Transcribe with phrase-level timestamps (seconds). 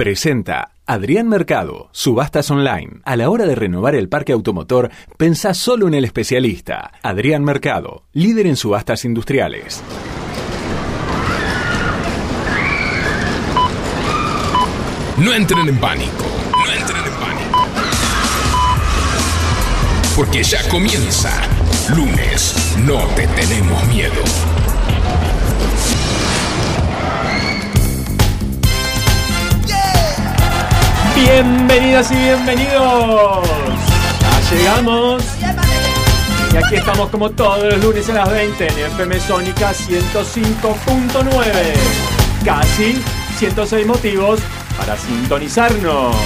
[0.00, 3.02] Presenta Adrián Mercado, Subastas Online.
[3.04, 6.92] A la hora de renovar el parque automotor, pensá solo en el especialista.
[7.02, 9.82] Adrián Mercado, líder en subastas industriales.
[15.18, 16.24] No entren en pánico.
[16.50, 17.66] No entren en pánico.
[20.16, 21.30] Porque ya comienza.
[21.94, 24.59] Lunes, no te tenemos miedo.
[31.22, 33.46] Bienvenidas y bienvenidos.
[34.20, 35.22] Ya llegamos.
[36.52, 41.34] Y aquí estamos como todos los lunes a las 20 en FM Sónica 105.9.
[42.42, 43.02] Casi
[43.38, 44.40] 106 motivos
[44.78, 46.16] para sintonizarnos.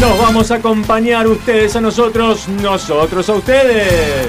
[0.00, 4.28] Nos vamos a acompañar ustedes a nosotros, nosotros a ustedes.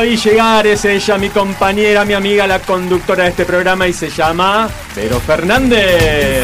[0.00, 3.92] La vi llegar, es ella, mi compañera, mi amiga, la conductora de este programa y
[3.92, 4.66] se llama
[4.96, 6.39] Vero Fernández.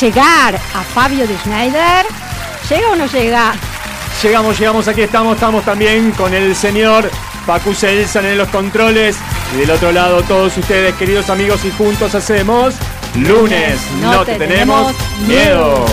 [0.00, 2.06] Llegar a Fabio de Schneider.
[2.68, 3.52] ¿Llega o no llega?
[4.22, 7.10] Llegamos, llegamos, aquí estamos, estamos también con el señor
[7.46, 9.16] Pacu Selsan en los controles.
[9.54, 12.74] Y del otro lado todos ustedes, queridos amigos, y juntos hacemos
[13.14, 13.80] lunes.
[14.00, 14.94] No, te, tenemos
[15.26, 15.84] miedo.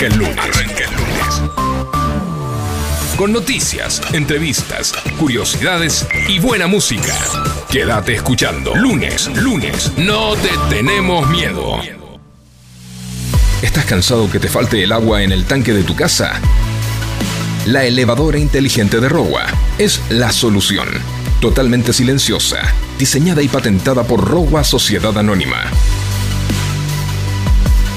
[0.00, 0.38] El lunes.
[3.16, 7.16] Con noticias, entrevistas, curiosidades y buena música.
[7.68, 8.76] Quédate escuchando.
[8.76, 9.90] Lunes, lunes.
[9.96, 11.80] No te tenemos miedo.
[13.60, 16.40] ¿Estás cansado que te falte el agua en el tanque de tu casa?
[17.66, 19.46] La elevadora inteligente de Rowa
[19.78, 20.88] es la solución.
[21.40, 22.60] Totalmente silenciosa,
[23.00, 25.64] diseñada y patentada por Rowa Sociedad Anónima.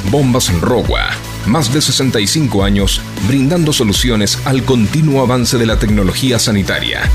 [0.09, 1.20] Bombas Rowa.
[1.45, 7.09] Más de 65 años brindando soluciones al continuo avance de la tecnología sanitaria.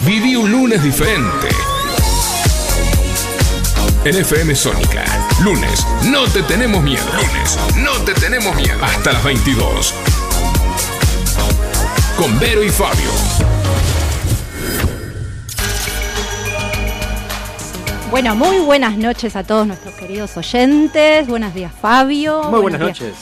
[0.00, 1.48] Viví un lunes diferente.
[4.04, 5.04] En FM Sónica.
[5.42, 7.04] Lunes, no te tenemos miedo.
[7.12, 8.78] Lunes, no te tenemos miedo.
[8.84, 9.94] Hasta las 22.
[12.16, 13.10] Con Vero y Fabio.
[18.16, 21.26] Bueno, muy buenas noches a todos nuestros queridos oyentes.
[21.26, 22.44] Buenos días, Fabio.
[22.44, 23.12] Muy buenas noches.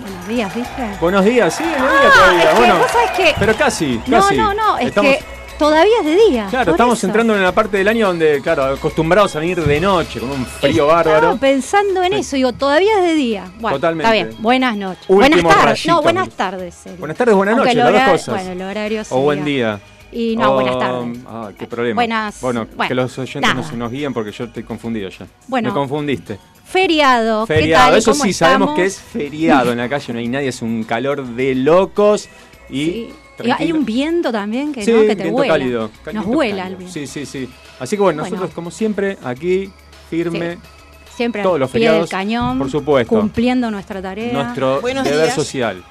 [0.00, 0.82] Buenos días, ¿viste?
[1.00, 2.42] Buenos días, sí, buenos días Ah, todavía.
[2.42, 4.36] es que bueno, vos sabés que- pero casi, No, casi.
[4.36, 5.24] no, no, es Estamos- que
[5.60, 6.46] todavía es de día.
[6.50, 7.06] Claro, estamos eso.
[7.06, 10.44] entrando en la parte del año donde, claro, acostumbrados a venir de noche, con un
[10.44, 11.36] frío Estaba bárbaro.
[11.36, 13.44] pensando en eso, digo, todavía es de día.
[13.60, 14.12] Bueno, Totalmente.
[14.18, 15.04] Está bien, buenas noches.
[15.06, 15.86] Último buenas tardes.
[15.86, 16.74] No, buenas tardes.
[16.74, 16.98] sería.
[16.98, 18.34] Buenas tardes, buenas Aunque noches, las dos cosas.
[18.44, 19.80] Bueno, el horario O buen sería- día.
[20.12, 21.18] Y no, Oh, buenas tardes.
[21.26, 21.94] Ah, qué problema.
[21.96, 23.70] Buenas- Bueno, bueno, que los oyentes no nada.
[23.70, 25.26] se nos guíen porque yo estoy confundido ya.
[25.48, 25.68] Bueno.
[25.68, 26.38] Me confundiste.
[26.64, 27.46] Feriado.
[27.46, 27.98] ¿qué Feriado, tal?
[27.98, 28.76] eso ¿Cómo sí sabemos estamos?
[28.80, 32.28] que es feriado en la calle, no hay nadie, es un calor de locos
[32.68, 32.74] y.
[32.74, 33.14] Sí.
[33.42, 35.00] Y hay un viento también que, Sí, ¿no?
[35.00, 35.54] que te viento vuela.
[35.54, 35.90] cálido.
[36.12, 36.66] Nos vuela cálido.
[36.68, 36.92] el viento.
[36.92, 37.48] Sí, sí, sí.
[37.78, 38.34] Así que bueno, Bueno.
[38.36, 39.70] nosotros como siempre aquí,
[40.10, 40.58] firme,
[41.16, 42.58] Siempre todos los pie feriados, del cañón.
[42.58, 43.08] por supuesto.
[43.18, 44.30] Cumpliendo nuestra tarea.
[44.32, 45.34] nuestro Buenos deber días.
[45.34, 45.82] social.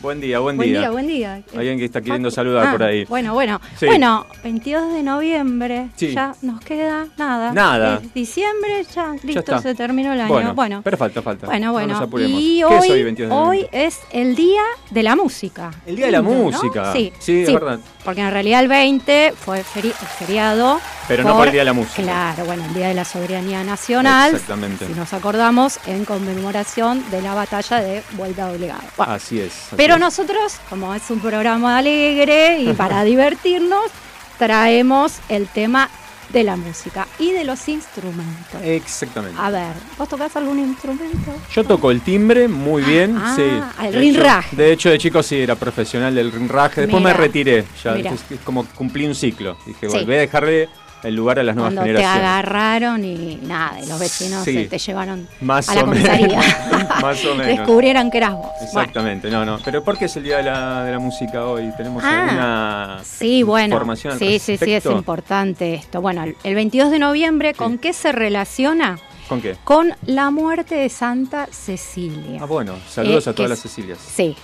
[0.00, 1.42] Buen día, buen, Buen día, buen día.
[1.56, 2.36] Alguien que está queriendo Facu.
[2.36, 3.04] saludar Ah, por ahí.
[3.06, 3.60] Bueno, bueno.
[3.80, 3.86] Sí.
[3.86, 5.88] Bueno, 22 de noviembre.
[5.96, 6.12] Sí.
[6.14, 7.52] Ya nos queda nada.
[7.52, 8.00] Nada.
[8.04, 10.28] Es diciembre, ya listo, se terminó el año.
[10.32, 11.46] Bueno, Bueno, pero falta, falta.
[11.46, 11.94] bueno, No bueno.
[11.94, 12.40] nos apuremos.
[12.40, 13.86] y ¿Qué hoy, es hoy, 22 de hoy noviembre?
[13.86, 15.70] es el día de la música.
[15.84, 16.92] El día de la música.
[16.92, 17.80] Sí, Sí, es verdad.
[18.04, 20.80] Porque en realidad el 20 fue feri- feriado.
[21.08, 22.02] Pero no por el Día de la Música.
[22.02, 24.32] Claro, bueno, el Día de la Soberanía Nacional.
[24.34, 24.86] Exactamente.
[24.86, 28.82] Si nos acordamos, en conmemoración de la batalla de Vuelta Obligada.
[28.96, 29.52] Bueno, Así es.
[29.68, 33.90] así pero nosotros, como es un programa alegre y para divertirnos,
[34.38, 35.88] traemos el tema
[36.30, 38.60] de la música y de los instrumentos.
[38.62, 39.40] Exactamente.
[39.40, 41.32] A ver, ¿vos tocás algún instrumento?
[41.54, 43.86] Yo toco el timbre muy bien, Ah, sí.
[43.86, 44.54] el rinraje.
[44.54, 46.82] De hecho, de chico sí era profesional del rinraje.
[46.82, 47.64] Después me retiré.
[47.82, 49.56] Ya es, como cumplí un ciclo.
[49.64, 49.96] Dije, Sí.
[49.96, 50.68] volví a dejarle
[51.04, 52.28] el lugar a las nuevas Cuando te generaciones.
[52.28, 54.52] agarraron y nada, y los vecinos Sí.
[54.54, 56.40] se te llevaron Más a la comisaría.
[57.00, 57.58] Más o menos.
[57.58, 58.46] Descubrieron que eras vos.
[58.46, 59.58] Bueno, Exactamente, no, no.
[59.64, 61.70] Pero ¿por qué es el Día de la, de la Música hoy?
[61.76, 63.74] ¿Tenemos Ah, alguna Sí, bueno.
[63.74, 66.00] información al Sí, sí, sí, es importante esto.
[66.00, 68.98] Bueno, el- el 22 de noviembre, ¿con qué se relaciona?
[69.28, 69.56] ¿Con qué?
[69.64, 72.40] Con la muerte de Santa Cecilia.
[72.42, 73.98] Ah, bueno, saludos Eh, a todas las Cecilias.
[73.98, 74.34] Sí.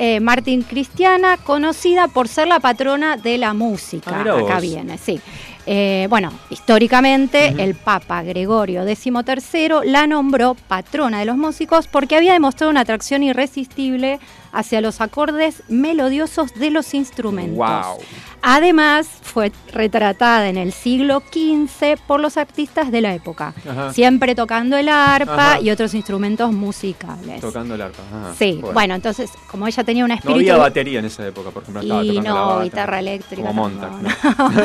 [0.00, 4.22] Eh, Martín Cristiana, conocida por ser la patrona de la música.
[4.24, 5.20] Ah, Acá viene, sí.
[5.70, 12.32] Eh, bueno, históricamente el Papa Gregorio XIII la nombró patrona de los músicos porque había
[12.32, 14.18] demostrado una atracción irresistible
[14.52, 17.56] hacia los acordes melodiosos de los instrumentos.
[17.56, 17.98] Wow.
[18.40, 23.92] Además, fue retratada en el siglo XV por los artistas de la época, Ajá.
[23.92, 25.60] siempre tocando el arpa Ajá.
[25.60, 27.40] y otros instrumentos musicales.
[27.40, 27.98] Tocando el arpa.
[28.08, 28.94] Ajá, Sí, bueno.
[28.94, 30.38] entonces, como ella tenía un No espíritu...
[30.38, 31.82] había batería en esa época, por ejemplo.
[31.82, 33.48] Estaba y tocando la no, bata, guitarra eléctrica.
[33.48, 34.18] Como no, Montag.
[34.38, 34.62] No,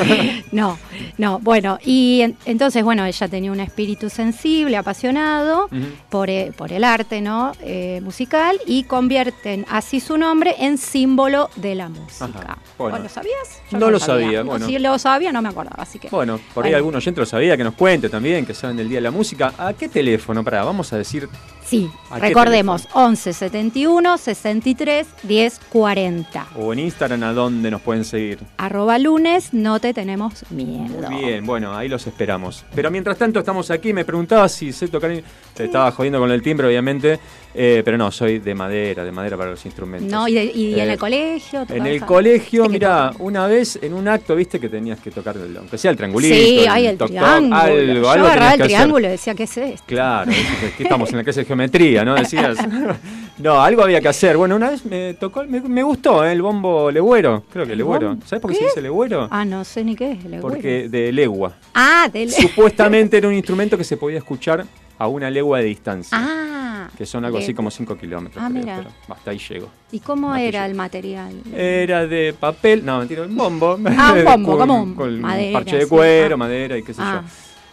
[0.52, 0.78] no,
[1.18, 5.68] no, bueno, y en- entonces, bueno, ella tenía un espíritu sensible, apasionado
[6.10, 7.54] por, eh, por el arte, ¿no?
[7.62, 12.26] Eh, musical y convierten así su nombre en símbolo de la música.
[12.26, 12.96] Ajá, bueno.
[12.96, 13.62] ¿Vos lo sabías?
[13.72, 14.66] No lo sabía, bueno.
[14.66, 16.10] Si lo sabía, no me acordaba, así que.
[16.10, 16.78] Bueno, por ahí Bueno.
[16.78, 19.54] algún oyente lo sabía, que nos cuente también, que saben del Día de la Música.
[19.58, 20.44] ¿A qué teléfono?
[20.44, 21.28] Para, vamos a decir.
[21.66, 26.48] Sí, ¿A qué recordemos, 11 71 63 10 40.
[26.58, 28.40] O en Instagram, ¿a dónde nos pueden seguir?
[28.58, 31.10] Arroba lunes, no te tenemos miedo.
[31.10, 32.66] Muy bien, bueno, ahí los esperamos.
[32.76, 35.12] Pero mientras tanto estamos aquí, me preguntaba si sé tocar...
[35.54, 37.20] Te estaba jodiendo con el timbre, obviamente,
[37.54, 40.12] eh, pero no, soy de madera, de madera para los instrumentos.
[40.12, 41.66] No, y, de- y en Eh, el colegio.
[41.70, 45.36] En el colegio, ¿De mira, una vez en un acto, viste que tenías que tocar,
[45.58, 46.34] aunque sea el triangulito.
[46.36, 47.56] Sí, hay el toc, toc, triángulo.
[47.56, 49.84] algo, Yo algo agarraba el que triángulo y decía, ¿qué es esto?
[49.86, 50.32] Claro,
[50.78, 52.16] que estamos en la clase de geometría, ¿no?
[52.16, 52.58] Decías.
[53.38, 54.38] no, algo había que hacer.
[54.38, 56.32] Bueno, una vez me tocó, me, me gustó ¿eh?
[56.32, 58.18] el bombo legüero, creo que ¿El legüero.
[58.26, 59.28] ¿Sabes por qué, se dice legüero?
[59.32, 60.26] Ah, no sé ni qué es.
[60.26, 61.54] el Porque de legua.
[61.74, 62.32] Ah, del.
[62.32, 64.66] Supuestamente era un instrumento que se podía escuchar
[64.98, 66.18] a una legua de distancia.
[66.20, 66.63] Ah.
[66.98, 68.44] Que son algo así como 5 kilómetros.
[68.44, 68.78] Ah, creo, mira.
[68.78, 69.70] pero hasta ahí llego.
[69.92, 71.34] ¿Y cómo era el material?
[71.56, 73.78] Era de papel, no, mentira, un bombo.
[73.98, 76.38] Ah, un bombo, como un con madera, parche de cuero, Ah.
[76.38, 77.24] madera y qué sé Ah.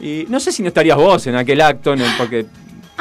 [0.01, 0.07] yo.
[0.07, 2.47] Y no sé si no estarías vos en aquel acto, en el, porque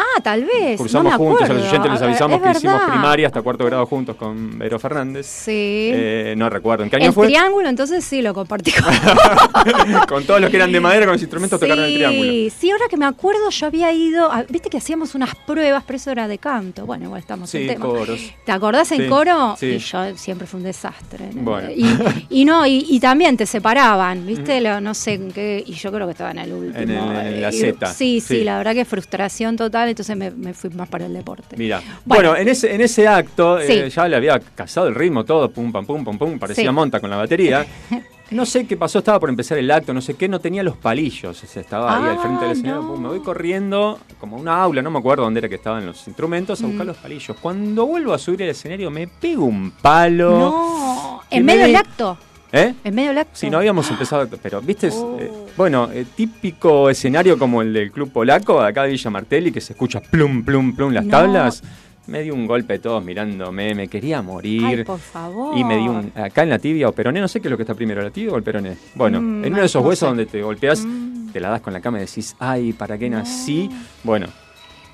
[0.01, 0.77] Ah, tal vez.
[0.77, 3.86] cursamos no me juntos, a los oyentes les avisamos que hicimos primaria hasta cuarto grado
[3.86, 5.25] juntos con Vero Fernández.
[5.25, 5.51] Sí.
[5.94, 7.27] Eh, no recuerdo en qué año el fue.
[7.27, 8.94] triángulo, entonces sí lo compartí con
[10.08, 12.32] con todos los que eran de madera, con los instrumentos tocaron el triángulo.
[12.32, 14.32] Sí, sí, ahora que me acuerdo, yo había ido.
[14.32, 16.86] a- Viste que hacíamos unas pruebas, pero eso era de canto.
[16.86, 17.86] Bueno, igual estamos en Sí, tema.
[17.86, 18.20] coros.
[18.46, 19.56] ¿Te acordás en Sí, coro?
[19.60, 19.65] sí.
[19.68, 21.29] Y yo siempre fue un desastre.
[21.34, 21.41] ¿no?
[21.44, 21.70] Bueno.
[21.75, 21.86] Y,
[22.41, 24.62] y no, y, y también te separaban, ¿viste?
[24.62, 25.63] Lo- no sé en qué.
[25.65, 26.79] Y yo creo que estaba en el último.
[26.79, 27.86] En el- en la Y- Z.
[27.94, 28.44] Sí, sí, Sí.
[28.44, 31.55] la verdad que frustración total, entonces me, me fui más para el deporte.
[31.58, 32.36] Mira, bueno, Bueno.
[32.41, 35.86] en, ese, en ese acto eh, ya le había casado el ritmo todo, pum, pam,
[35.86, 36.74] pum, pum, pum, parecía Sí.
[36.74, 37.65] monta con la batería.
[38.31, 40.77] No sé qué pasó, estaba por empezar el acto, no sé qué, no tenía los
[40.77, 42.96] palillos, o sea, estaba ahí al Ah, frente del escenario, no.
[42.96, 46.62] me voy corriendo como una aula, no me acuerdo dónde era que estaban los instrumentos,
[46.62, 46.89] a buscar Mm.
[46.89, 47.36] los palillos.
[47.41, 50.29] Cuando vuelvo a subir al escenario me pego un palo.
[50.29, 52.19] No, en me medio del acto.
[52.51, 52.74] ¿Eh?
[52.84, 53.32] En medio del acto.
[53.36, 55.18] Sí, no habíamos empezado, pero viste, es, Oh.
[55.20, 59.62] eh, bueno, eh, típico escenario como el del Club Polaco, acá de Villa Martelli, que
[59.62, 61.12] se escucha plum, plum, plum las No.
[61.12, 61.63] tablas.
[62.08, 64.84] Me dio un golpe todos mirándome, me quería Ay, morir.
[64.84, 65.56] por favor.
[65.56, 67.58] y me dio un, acá en la tibia o peroné, no sé qué es lo
[67.58, 68.75] que está primero, la tibia o el peroné.
[68.96, 70.06] Bueno, Mm, en uno de esos no huesos sé.
[70.08, 71.32] donde te golpeas, Mm.
[71.32, 73.68] te la das con la cama y decís, ay, ¿para qué nací?
[73.70, 73.75] No.
[74.03, 74.25] Bueno,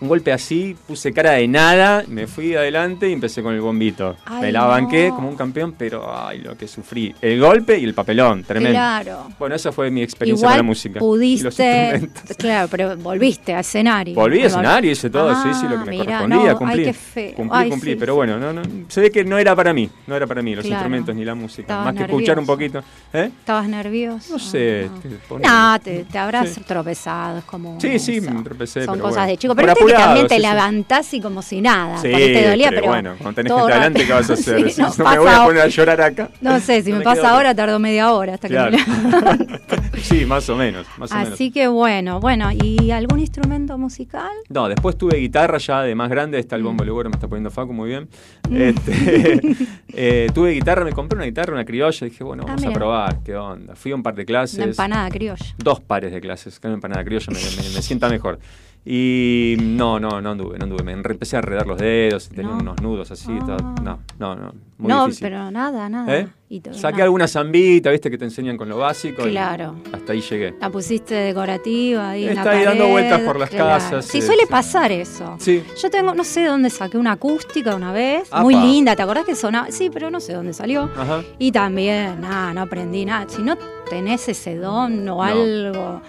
[0.02, 4.16] un golpe así, puse cara de nada, me fui adelante y empecé con el bombito.
[4.26, 4.68] Ay, me la no.
[4.68, 7.14] banqué como un campeón, pero ay, lo que sufrí.
[7.22, 8.76] El golpe y el papelón, tremendo.
[8.78, 9.28] Claro.
[9.40, 11.00] Bueno, esa fue mi experiencia Igual con la música.
[11.00, 14.16] pudiste, claro, pero volviste al escenario.
[14.16, 16.80] Volví Vol- escenario, hice todo, sí, sí, lo que Ah, me mirá, correspondía, no, cumplí.
[16.80, 17.34] Ay, qué feo.
[17.36, 19.90] Cumplí, Ay, cumplí, sí, pero bueno, no, no, se ve que no era para mí,
[20.08, 20.76] no era para mí los Claro.
[20.82, 21.62] instrumentos ni la música.
[21.62, 22.84] Estabas Más que escuchar un poquito.
[23.14, 23.30] ¿Eh?
[23.40, 24.34] ¿Estabas nervioso?
[24.34, 24.90] No sé,
[25.44, 25.80] Ah.
[25.82, 26.62] te No, te, te habrás Sí.
[26.62, 27.80] tropezado, es como.
[27.80, 29.32] Sí, sí, me tropecé, Son pero cosas bueno.
[29.32, 29.56] de chico.
[29.56, 31.98] Pero que apurado, también te sí, levantás y como si nada.
[31.98, 32.92] Sí, te dolía, pero, pero.
[32.92, 34.72] bueno, cuando tenés gente adelante, ¿qué vas a hacer?
[34.76, 36.30] Sí, no, no, me voy a poner a llorar acá.
[36.42, 38.78] No sé, si No me me pasa ahora, tardo media hora hasta Claro.
[38.78, 41.34] que me sí, más o menos, más o menos.
[41.34, 44.30] Así que bueno, bueno, ¿y algún instrumento musical?
[44.50, 47.50] No, después tuve guitarra ya de más grande, está el bombo legüero, me está poniendo
[47.52, 48.08] Facu muy bien.
[48.52, 49.42] Este,
[49.94, 53.20] eh, tuve guitarra, me compré una guitarra, una criolla, dije, bueno, Ah, vamos a probar,
[53.24, 53.76] qué onda.
[53.76, 54.58] Fui a un par de clases.
[54.58, 55.46] Una empanada criolla.
[55.58, 58.40] Dos pares de clases, que una empanada criolla me, me- me sienta mejor.
[58.88, 60.84] Y no, no, no anduve, no anduve.
[60.84, 62.58] Me empecé a enredar los dedos, tenía No.
[62.60, 63.46] unos nudos así, Ah.
[63.58, 63.58] todo.
[63.84, 64.54] No, no, no.
[64.78, 65.24] Muy no, difícil.
[65.28, 66.16] pero nada, nada.
[66.20, 66.28] ¿Eh?
[66.50, 67.04] Y Saqué nada.
[67.06, 69.26] alguna zambita, viste, que te enseñan con lo básico.
[69.28, 69.78] y Claro.
[69.92, 70.54] hasta ahí llegué.
[70.62, 73.66] La pusiste decorativa ahí en la Está ahí dando vueltas por las claro.
[73.66, 75.36] casas, Sí, suele pasar eso.
[75.40, 75.64] Sí.
[75.82, 78.42] Yo tengo, no sé dónde saqué una acústica una vez, Apa.
[78.44, 79.72] muy linda, ¿te acordás que sonaba?
[79.72, 80.84] Sí, pero no sé dónde salió.
[80.96, 81.24] Ajá.
[81.40, 83.26] Y también, nada, no aprendí nada.
[83.30, 83.58] Si no
[83.90, 86.02] tenés ese don o algo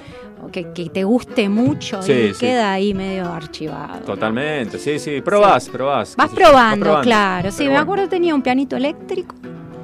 [0.51, 2.41] que, que te guste mucho, Sí, y sí.
[2.41, 3.95] queda ahí medio archivado.
[4.01, 4.05] ¿no?
[4.07, 5.21] Totalmente, sí, sí.
[5.21, 6.15] Probás, probás.
[6.17, 7.51] Vas probando, claro.
[7.51, 7.83] Sí, Pero me bueno.
[7.83, 9.35] acuerdo tenía un pianito eléctrico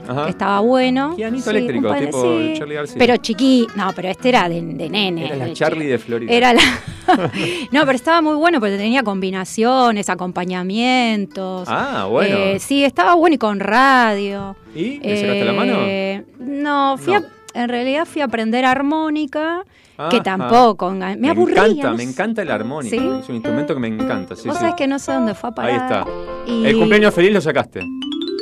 [0.09, 0.25] Ajá.
[0.25, 1.15] que estaba bueno.
[1.17, 2.97] Pianito Sí, eléctrico, tipo sí, Charlie García.
[2.99, 5.27] Pero chiqui, no, pero este era de, de nene.
[5.27, 5.91] Era la de Charlie chico.
[5.93, 6.33] de Florida.
[6.33, 6.63] Era la...
[7.73, 11.69] no, pero estaba muy bueno porque tenía combinaciones, acompañamientos.
[11.69, 12.37] Ah, bueno.
[12.37, 14.57] Eh, sí, estaba bueno y con radio.
[14.75, 14.99] ¿Y?
[15.01, 15.75] ¿Le sacaste la mano?
[15.81, 17.19] Eh, No, fui No.
[17.21, 17.25] A,
[17.63, 19.65] en realidad fui a aprender armónica,
[20.11, 21.65] que tampoco, me, Me aburría.
[21.67, 22.97] encanta, no me encanta el armónico.
[22.97, 23.03] ¿Sí?
[23.23, 24.37] Es un instrumento que me encanta.
[24.37, 24.61] Sí, Vos sí.
[24.61, 25.71] sabés que no sé dónde fue a parar.
[25.71, 26.05] Ahí está.
[26.47, 27.81] Y- El cumpleaños feliz lo sacaste.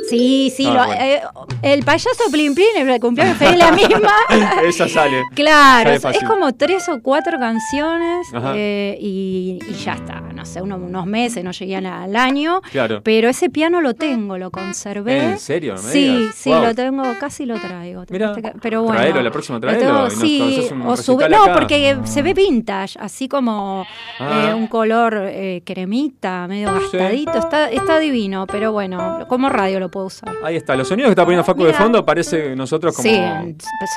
[0.09, 1.01] Sí, sí, Ah, lo- bueno.
[1.01, 1.21] eh,
[1.61, 4.11] el payaso Plim Plim, el cumpleaños feliz la misma.
[4.67, 5.23] Esa sale.
[5.33, 10.61] Claro, Sale es, como tres o cuatro canciones eh, y, y ya está, no sé,
[10.61, 13.01] uno- unos meses, no llegué al, año, Claro.
[13.03, 15.23] pero ese piano lo tengo, lo conservé.
[15.31, 15.73] ¿En serio?
[15.73, 16.35] Me sí, digas.
[16.35, 16.61] sí, Wow.
[16.63, 18.03] lo tengo, casi lo traigo.
[18.09, 18.99] Mira, pero bueno.
[18.99, 21.43] traelo, la próxima lo traelo tengo- y nos sí, haces un o sube, recital no,
[21.45, 21.53] acá.
[21.59, 23.85] porque se ve vintage, así como
[24.19, 24.47] Ah.
[24.49, 26.97] eh, un color eh, cremita, medio Sí.
[26.97, 30.33] gastadito, está, está divino, pero bueno, como radio lo puedo usar.
[30.43, 30.75] Ahí está.
[30.75, 33.07] Los sonidos que está poniendo Facu de fondo parece nosotros como.
[33.07, 33.15] Sí,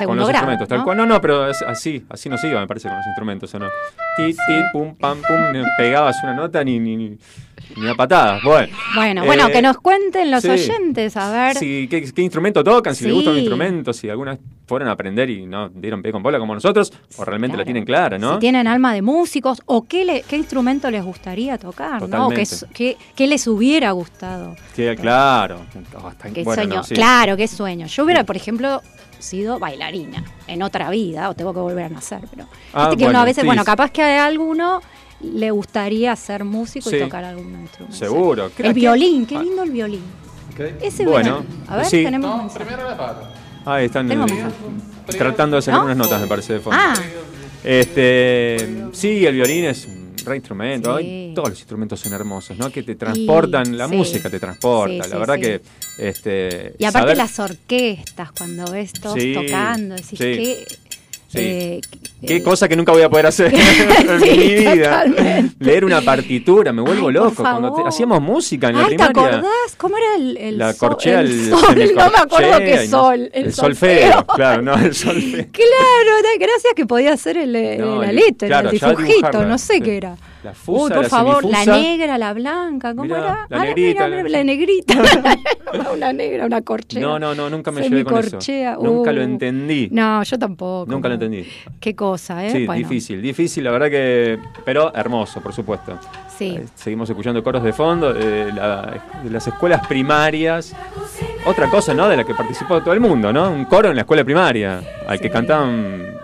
[0.05, 0.31] con los grado.
[0.31, 0.83] instrumentos, tal ¿no?
[0.83, 0.97] cual.
[0.97, 3.67] No, no, pero es así, así nos iba, me parece, con los instrumentos, ¿o no?
[4.17, 7.17] Ti, ti, pum, pam, pum, me pegabas una nota ni, ni, ni,
[7.77, 8.43] ni a patadas.
[8.43, 10.49] Bueno, Bueno, bueno, Eh, que nos cuenten los sí.
[10.49, 11.55] oyentes, a ver.
[11.57, 12.93] si, ¿qué, qué instrumento tocan?
[12.95, 13.41] Si les gusta un Sí.
[13.41, 16.91] instrumento, si alguna vez fueron a aprender y no dieron pie con bola como nosotros,
[17.17, 17.65] o realmente la Claro.
[17.65, 18.33] tienen clara, ¿no?
[18.35, 22.07] Si tienen alma de músicos o qué, le- qué instrumento les gustaría tocar, ¿no?
[22.07, 22.35] Totalmente.
[22.35, 24.55] ¿Qué, s- qué- qué les hubiera gustado.
[24.73, 25.61] Sí, claro.
[26.05, 26.75] Hasta- ¿Qué bueno, sueño?
[26.77, 26.95] no, sí.
[26.95, 27.87] Claro, qué sueño.
[27.87, 28.81] Yo hubiera, por ejemplo,
[29.19, 33.19] sido bailarina en otra vida, o tengo que volver a nacer, pero Ah, que uno
[33.19, 33.47] a veces, sí.
[33.47, 34.81] bueno, capaz que a alguno
[35.33, 36.97] le gustaría ser músico Sí.
[36.97, 37.97] y tocar algún instrumento.
[37.97, 38.51] Seguro.
[38.55, 40.01] ¿Qué- El violín, qué lindo el violín.
[40.81, 41.45] Ese Bueno, bueno.
[41.67, 42.03] A ver, sí.
[42.03, 43.33] tenemos No, primero la pata.
[43.65, 45.85] Ahí están Tengo eh, tratando de sacar ¿No?
[45.85, 46.79] unas notas, me parece, de fondo.
[46.81, 46.93] Ah,
[47.63, 50.97] Este, sí, el violín es un re instrumento.
[50.99, 51.31] Sí.
[51.35, 52.69] Todos los instrumentos son hermosos, ¿no?
[52.69, 53.95] Que te transportan, la sí.
[53.95, 54.93] música te transporta.
[54.93, 55.41] Sí, la sí, verdad sí.
[55.41, 55.61] que.
[55.97, 60.15] Este, y aparte saber- las orquestas, cuando ves todos Sí, tocando, decís sí.
[60.17, 60.65] que...
[61.35, 61.41] Sí.
[61.43, 61.81] eh,
[62.25, 65.03] Qué eh, cosa que nunca voy a poder hacer en Sí, mi vida.
[65.05, 65.55] totalmente.
[65.63, 67.35] Leer una partitura, me vuelvo Ay, loco.
[67.43, 69.21] Cuando te- hacíamos música en la Ay, ¿te primaria.
[69.37, 69.75] acordás?
[69.77, 70.89] ¿Cómo era el, el La sol?
[70.89, 73.29] corchea, el, el, sol, el no me acuerdo qué no- sol.
[73.33, 74.25] El, El solfeo, solfeo.
[74.35, 75.45] claro, no, el solfeo.
[75.51, 79.75] Claro, gracias que podía hacer el, No, la el- letra, claro, el dibujito, no sé
[79.75, 79.81] sí.
[79.81, 80.15] qué era.
[80.45, 83.47] La fusa, Uy, por la favor, la negra, la blanca, ¿cómo Mirá, era?
[83.49, 84.93] la Ah, negrita, la- la negrita.
[85.93, 87.01] una negra, una corchea.
[87.01, 88.21] No, no, no, nunca me llevé con eso.
[88.41, 89.23] Semicorchea, Nunca lo uh.
[89.23, 89.89] entendí.
[89.91, 90.89] No, yo tampoco.
[90.91, 91.47] Nunca lo entendí.
[91.79, 92.51] Qué cosa, ¿eh?
[92.51, 94.37] Sí, Bueno, difícil, difícil, la verdad que.
[94.63, 95.97] Pero hermoso, por supuesto.
[96.37, 96.55] Sí.
[96.59, 100.75] Eh, Seguimos escuchando coros de fondo de, la- de las escuelas primarias.
[101.45, 102.07] Otra cosa, ¿no?
[102.07, 103.49] De la que participó todo el mundo, ¿no?
[103.51, 106.14] Un coro en la escuela primaria, al que cantaban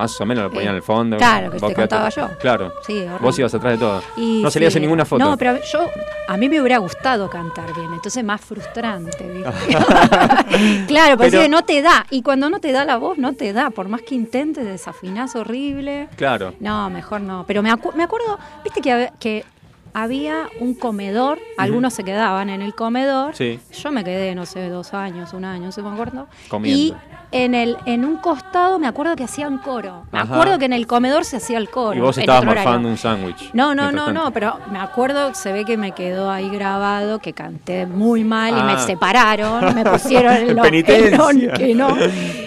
[0.00, 1.16] más o menos lo ponían Eh, al fondo.
[1.16, 2.28] claro, que te cantaba yo.
[2.40, 2.72] Claro.
[2.86, 3.04] Sí.
[3.20, 4.02] Vos ibas atrás de todo.
[4.16, 5.24] Y no salías sí, en ninguna foto.
[5.24, 5.88] No, pero yo,
[6.28, 9.28] a mí me hubiera gustado cantar bien, entonces más frustrante.
[9.28, 9.76] ¿viste?
[10.86, 13.52] claro, porque Pero- no te da, y cuando no te da la voz, no te
[13.52, 16.08] da, por más que intentes, desafinás horrible.
[16.16, 16.54] Claro.
[16.60, 17.44] No, mejor no.
[17.46, 19.44] Pero me, acu- me acuerdo, viste que, que
[19.92, 23.34] había un comedor, algunos se quedaban en el comedor.
[23.34, 23.58] Sí.
[23.82, 26.28] Yo me quedé, no sé, dos años, un año, no sé me acuerdo.
[26.48, 26.80] Comiendo.
[26.80, 26.94] Y
[27.32, 30.02] en el en un costado me acuerdo que hacían coro.
[30.12, 30.34] Me Ajá.
[30.34, 31.96] acuerdo que en el comedor se hacía el coro.
[31.96, 33.50] Y vos estabas morfando un sándwich.
[33.52, 37.32] No, no, no, no, pero me acuerdo, se ve que me quedó ahí grabado, que
[37.32, 38.64] canté muy mal y Ah.
[38.64, 41.08] me separaron, me pusieron el, Penitencia.
[41.08, 41.96] el no, que no.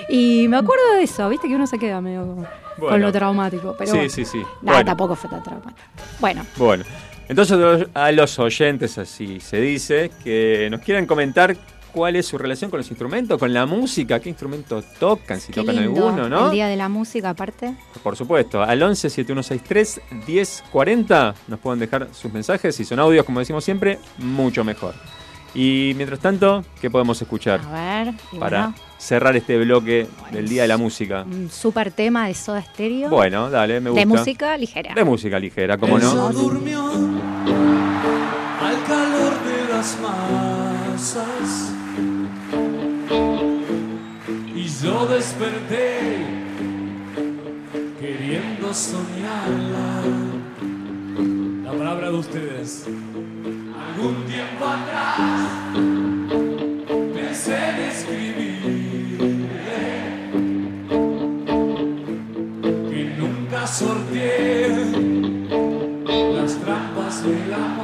[0.10, 2.46] Y me acuerdo de eso, viste que uno se queda medio como
[2.90, 3.76] con lo traumático.
[3.78, 4.10] Pero Sí, bueno.
[4.12, 4.38] sí, sí.
[4.62, 4.86] Nada, Bueno.
[4.86, 5.80] tampoco fue tan traumático.
[6.20, 6.84] Bueno, Bueno,
[7.30, 11.56] entonces a los oyentes, así se dice, que nos quieran comentar
[11.94, 15.62] cuál es su relación con los instrumentos, con la música, qué instrumentos tocan, si qué
[15.62, 16.08] tocan lindo.
[16.08, 16.46] alguno, ¿no?
[16.48, 17.74] El día de la música, aparte.
[18.02, 22.76] Por supuesto, al 11 7163 1040 nos pueden dejar sus mensajes.
[22.76, 24.94] Si son audios, como decimos siempre, mucho mejor.
[25.56, 30.50] Y mientras tanto, ¿qué podemos escuchar A ver, y para bueno, cerrar este bloque del
[30.50, 31.24] Día de la Música?
[31.30, 33.08] un super tema de Soda Stereo.
[33.10, 34.00] Bueno, dale, me gusta.
[34.00, 34.96] de música ligera.
[34.96, 36.30] De música ligera, como Ella no.
[36.32, 41.73] durmió al calor de las masas
[44.84, 46.26] yo desperté
[48.02, 50.02] queriendo soñarla.
[51.64, 52.86] La palabra de ustedes.
[52.86, 55.50] Algún tiempo atrás
[57.14, 59.24] pensé en escribirle
[62.90, 64.68] que nunca sorteé
[66.36, 67.83] las trampas del amor.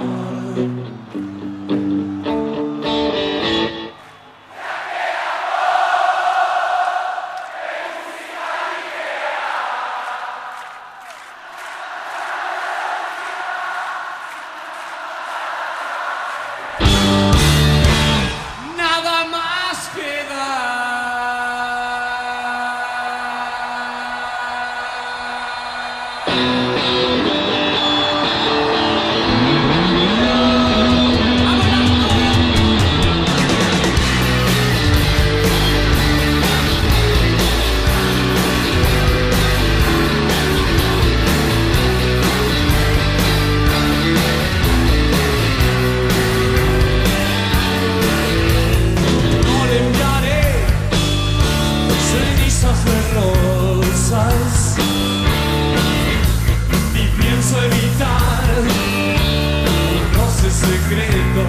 [60.90, 61.49] Secreto.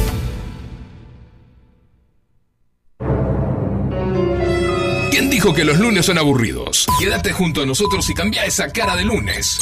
[5.41, 6.85] Dijo que los lunes son aburridos?
[6.99, 9.57] Quédate junto a nosotros y cambia esa cara de lunes.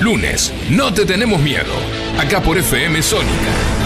[0.00, 1.74] Lunes, no te tenemos miedo.
[2.18, 3.85] Acá por FM Sónica.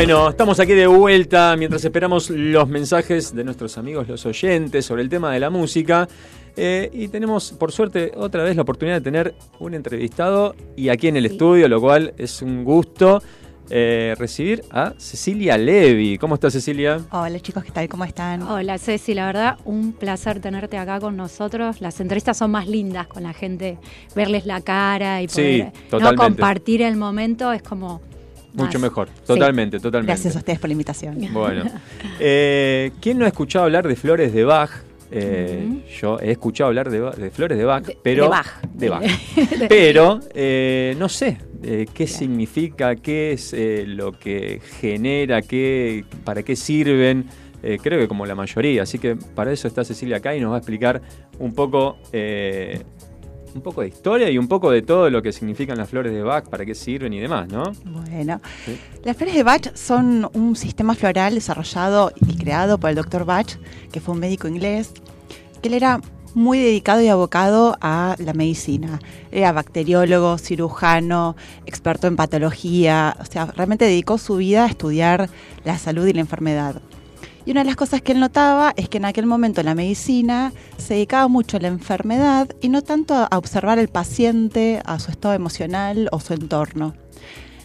[0.00, 5.02] Bueno, estamos aquí de vuelta mientras esperamos los mensajes de nuestros amigos, los oyentes, sobre
[5.02, 6.08] el tema de la música.
[6.56, 11.08] Eh, y tenemos, por suerte, otra vez la oportunidad de tener un entrevistado y aquí
[11.08, 11.32] en el Sí.
[11.34, 13.22] estudio, lo cual es un gusto
[13.68, 16.16] eh, recibir a Cecilia Levi.
[16.16, 17.02] ¿Cómo está Cecilia?
[17.12, 17.86] Hola chicos, ¿qué tal?
[17.90, 18.42] ¿Cómo están?
[18.42, 21.82] Hola Ceci, la verdad, un placer tenerte acá con nosotros.
[21.82, 23.76] Las entrevistas son más lindas con la gente,
[24.16, 28.00] verles la cara y Sí, poder compartir el momento es como...
[28.54, 28.90] Mucho más.
[28.90, 29.08] mejor.
[29.26, 30.12] Totalmente, totalmente.
[30.12, 31.18] Gracias a ustedes por la invitación.
[31.32, 31.64] Bueno,
[32.20, 34.70] eh, ¿quién no ha escuchado hablar de flores de Bach?
[35.12, 38.60] Eh, Yo he escuchado hablar de, flores de Bach, De- pero de Bach.
[38.74, 39.02] de Bach.
[39.68, 46.42] pero eh, no sé eh, qué significa, qué es eh, lo que genera, qué, para
[46.44, 47.26] qué sirven.
[47.62, 50.52] Eh, creo que como la mayoría, así que para eso está Cecilia acá y nos
[50.52, 51.02] va a explicar
[51.40, 51.98] un poco,
[53.54, 56.22] un poco de historia y un poco de todo lo que significan las flores de
[56.22, 57.72] Bach, para qué sirven y demás, ¿no?
[57.84, 58.78] Bueno, Sí.
[59.04, 63.56] las flores de Bach son un sistema floral desarrollado y creado por el doctor Bach,
[63.92, 64.92] que fue un médico inglés,
[65.62, 66.00] que él era
[66.32, 69.00] muy dedicado y abocado a la medicina.
[69.32, 71.34] Era bacteriólogo, cirujano,
[71.66, 75.28] experto en patología, o sea, realmente dedicó su vida a estudiar
[75.64, 76.80] la salud y la enfermedad.
[77.46, 80.52] Y una de las cosas que él notaba es que en aquel momento la medicina
[80.76, 85.10] se dedicaba mucho a la enfermedad y no tanto a observar al paciente, a su
[85.10, 86.94] estado emocional o su entorno.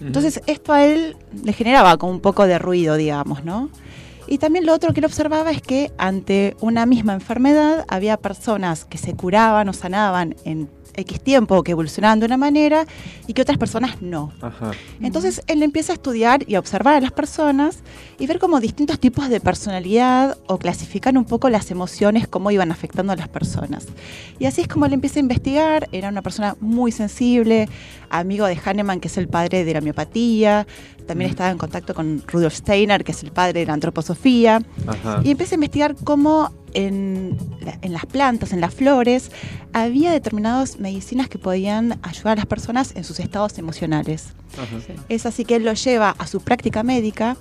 [0.01, 3.69] Entonces esto a él le generaba como un poco de ruido, digamos, ¿no?
[4.27, 8.85] Y también lo otro que él observaba es que ante una misma enfermedad había personas
[8.85, 12.85] que se curaban o sanaban en X tiempo que evolucionaban de una manera
[13.27, 14.31] y que otras personas no.
[14.41, 14.71] Ajá.
[15.01, 17.79] Entonces él empieza a estudiar y a observar a las personas
[18.19, 22.71] y ver como distintos tipos de personalidad o clasificar un poco las emociones, cómo iban
[22.71, 23.87] afectando a las personas.
[24.39, 27.69] Y así es como él empieza a investigar, era una persona muy sensible,
[28.19, 30.65] amigo de Hahnemann, que es el padre de la miopatía,
[31.07, 35.21] también estaba en contacto con Rudolf Steiner, que es el padre de la antroposofía, Ajá.
[35.23, 39.31] y empieza a investigar cómo en, la- en las plantas, en las flores,
[39.73, 44.29] había determinadas medicinas que podían ayudar a las personas en sus estados emocionales.
[44.53, 45.01] Ajá.
[45.09, 47.37] Es así que él lo lleva a su práctica médica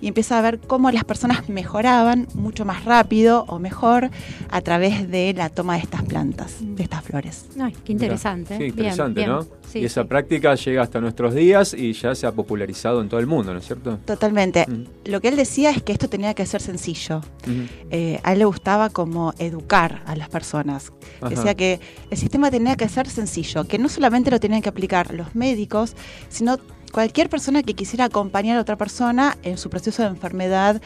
[0.00, 4.10] y empieza a ver cómo las personas mejoraban mucho más rápido o mejor
[4.50, 7.46] a través de la toma de estas plantas, de estas flores.
[7.60, 8.56] Ay, qué interesante.
[8.56, 9.30] Sí, interesante, bien.
[9.30, 9.46] ¿no?
[9.70, 10.08] Sí, y esa sí.
[10.08, 13.58] práctica llega hasta nuestros días y ya se ha popularizado en todo el mundo, ¿no
[13.58, 13.98] es cierto?
[14.04, 14.66] Totalmente.
[14.66, 15.10] Mm.
[15.10, 17.20] Lo que él decía es que esto tenía que ser sencillo.
[17.90, 20.92] Eh, a él le gustaba como educar a las personas.
[21.20, 21.30] Ajá.
[21.30, 25.14] Decía que el sistema tenía que ser sencillo, que no solamente lo tenían que aplicar
[25.14, 25.94] los médicos,
[26.28, 26.58] sino
[26.92, 30.80] cualquier persona que quisiera acompañar a otra persona en su proceso de enfermedad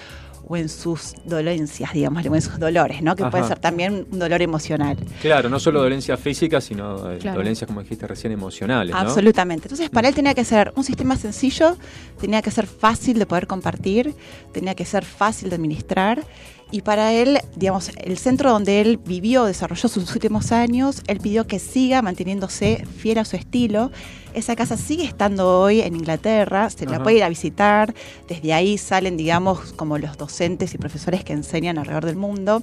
[0.48, 3.14] o en sus dolencias, digamos, o en sus dolores, ¿no?
[3.14, 4.96] Que puede ser también un dolor emocional.
[5.22, 7.38] Claro, no solo dolencias físicas, sino eh, Claro.
[7.38, 9.00] dolencias, como dijiste recién, emocionales, ¿no?
[9.00, 9.66] Absolutamente.
[9.66, 11.76] Entonces, para él tenía que ser un sistema sencillo,
[12.20, 14.12] tenía que ser fácil de poder compartir,
[14.52, 16.24] tenía que ser fácil de administrar.
[16.72, 21.46] Y para él, digamos, el centro donde él vivió, desarrolló sus últimos años, él pidió
[21.46, 23.90] que siga manteniéndose fiel a su estilo.
[24.34, 27.92] Esa casa sigue estando hoy en Inglaterra, se la puede ir a visitar.
[28.28, 32.62] Desde ahí salen, digamos, como los docentes y profesores que enseñan alrededor del mundo.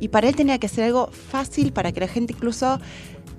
[0.00, 2.80] Y para él tenía que ser algo fácil para que la gente incluso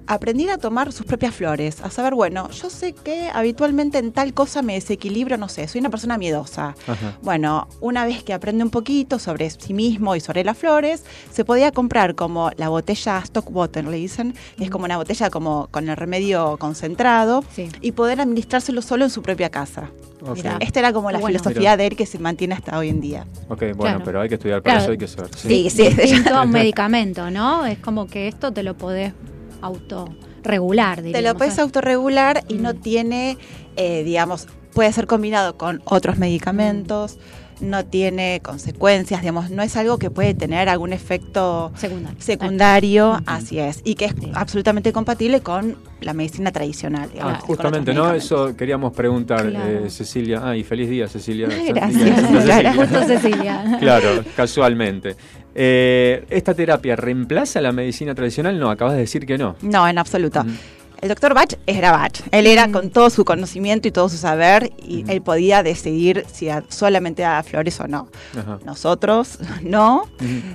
[0.10, 4.34] aprender a tomar sus propias flores, a saber, bueno, yo sé que habitualmente en tal
[4.34, 6.76] cosa me desequilibro, no sé, soy una persona miedosa.
[6.88, 7.18] Ajá.
[7.22, 11.46] Bueno, una vez que aprende un poquito sobre sí mismo y sobre las flores, se
[11.46, 15.68] podía comprar como la botella stock water, le dicen, que es como una botella como
[15.70, 17.70] con el remedio concentrado Sí.
[17.82, 19.92] y poder administrárselo solo en su propia casa.
[20.22, 20.38] Ok.
[20.38, 20.58] Mirá.
[20.60, 21.38] Esta era como la Bueno.
[21.40, 23.28] filosofía de él que se mantiene hasta hoy en día.
[23.48, 24.02] Ok, bueno, Claro.
[24.04, 24.84] pero hay que estudiar para Claro.
[24.86, 25.30] eso, hay que saber.
[25.36, 25.88] Sí, sí.
[25.90, 27.66] Distinto a un medicamento, ¿no?
[27.68, 29.14] Es como que esto te lo podés
[29.62, 32.62] autorregular, Te lo puedes autorregular y Mm.
[32.62, 33.38] no tiene,
[33.76, 37.18] eh, digamos, puede ser combinado con otros medicamentos,
[37.60, 41.74] no tiene consecuencias, digamos, no es algo que puede tener algún efecto
[42.20, 43.20] Secundario.
[43.26, 44.32] así es, y que es Sí.
[44.34, 47.10] absolutamente compatible con la medicina tradicional.
[47.12, 48.14] digamos, Ah, justamente, ¿no?
[48.14, 49.86] Eso queríamos preguntar, Claro.
[49.86, 50.40] eh, Cecilia.
[50.42, 51.48] Ah, y feliz día, Cecilia.
[51.68, 52.76] Gracias.
[52.78, 53.78] Justo Cecilia.
[53.82, 55.18] Claro, casualmente.
[55.56, 58.60] Eh, ¿Esta terapia reemplaza la medicina tradicional?
[58.60, 59.56] No, acabas de decir que no.
[59.62, 60.44] No, en absoluto.
[61.02, 62.20] El doctor Bach era Bach.
[62.32, 62.72] Él era Mm.
[62.74, 67.24] con todo su conocimiento y todo su saber y él podía decidir si a- solamente
[67.24, 68.10] a flores o no.
[68.38, 68.60] Ajá.
[68.66, 70.04] Nosotros no.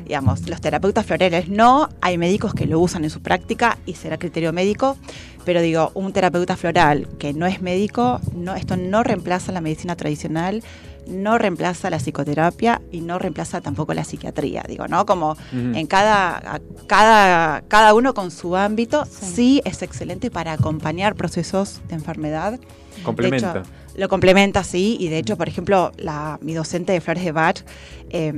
[0.04, 4.18] Digamos, los terapeutas florales no, hay médicos que lo usan en su práctica y será
[4.18, 4.98] criterio médico,
[5.46, 9.96] pero digo, un terapeuta floral que no es médico, no, esto no reemplaza la medicina
[9.96, 10.62] tradicional,
[11.06, 15.06] no reemplaza la psicoterapia y no reemplaza tampoco la psiquiatría, digo, ¿no?
[15.06, 19.26] Como en cada, cada, cada uno con su ámbito, Sí.
[19.34, 19.62] sí.
[19.64, 22.58] es excelente para acompañar procesos de enfermedad.
[23.04, 23.52] Complementa.
[23.52, 27.24] De hecho, lo complementa, sí, y de hecho, por ejemplo, la, mi docente de Flores
[27.24, 27.60] de Bach,
[28.10, 28.32] eh,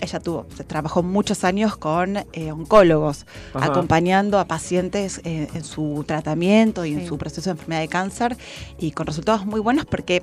[0.00, 3.66] ella tuvo, se trabajó muchos años con eh, oncólogos, Ajá.
[3.66, 8.36] acompañando a pacientes eh, en su tratamiento y en su proceso de enfermedad de cáncer,
[8.78, 10.22] y con resultados muy buenos porque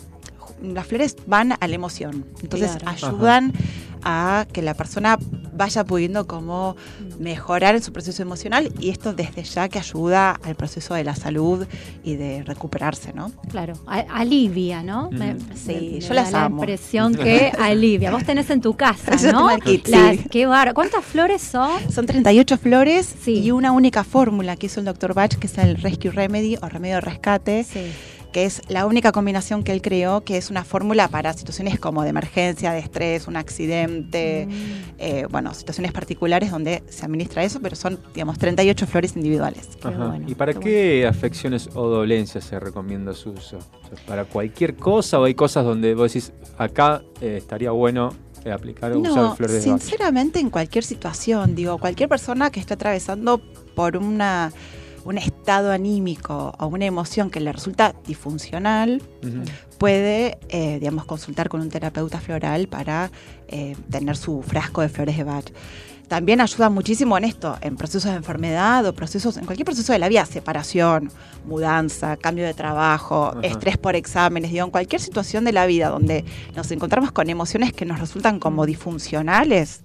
[0.62, 2.90] las flores van a la emoción, entonces Claro.
[3.08, 3.54] ayudan
[4.02, 5.18] a que la persona
[5.54, 6.78] vaya pudiendo como
[7.20, 11.16] mejorar en su proceso emocional y esto desde ya que ayuda al proceso de la
[11.16, 11.68] salud
[12.02, 13.32] y de recuperarse, ¿no?
[13.50, 15.08] Claro, a- alivia, ¿no?
[15.10, 15.18] Ujú.
[15.56, 16.60] Sí, me yo da las la amo.
[16.62, 18.12] impresión que alivia.
[18.12, 19.58] Vos tenés en tu casa, Yo ¿no?
[19.60, 20.24] kit, Las- sí.
[20.32, 21.70] Qué bar- ¿Cuántas flores son?
[21.92, 23.40] Son 38 flores Sí.
[23.42, 25.14] y una única fórmula que hizo el Dr.
[25.14, 27.82] Bach, que es el Rescue Remedy o remedio de rescate, Sí.
[28.32, 32.04] Que es la única combinación que él creó, que es una fórmula para situaciones como
[32.04, 34.52] de emergencia, de estrés, un accidente, Mm.
[35.00, 39.68] eh, bueno, situaciones particulares donde se administra eso, pero son, digamos, 38 flores individuales.
[39.82, 43.58] Bueno, ¿Y para qué afecciones o dolencias se recomienda su uso?
[43.58, 48.14] O sea, ¿Para cualquier cosa o hay cosas donde vos decís, acá eh, estaría bueno
[48.46, 52.60] eh, aplicar o usar No, flores de sinceramente en cualquier situación, digo, cualquier persona que
[52.60, 53.42] esté atravesando
[53.76, 54.52] por una
[55.10, 59.02] un estado anímico o una emoción que le resulta disfuncional,
[59.80, 63.10] puede, eh, digamos, consultar con un terapeuta floral para
[63.48, 65.46] eh, tener su frasco de flores de Bach.
[66.08, 70.00] También ayuda muchísimo en esto, en procesos de enfermedad o procesos, en cualquier proceso de
[70.00, 71.12] la vida, separación,
[71.46, 76.24] mudanza, cambio de trabajo, estrés por exámenes, digo, en cualquier situación de la vida donde
[76.56, 79.82] nos encontramos con emociones que nos resultan como disfuncionales,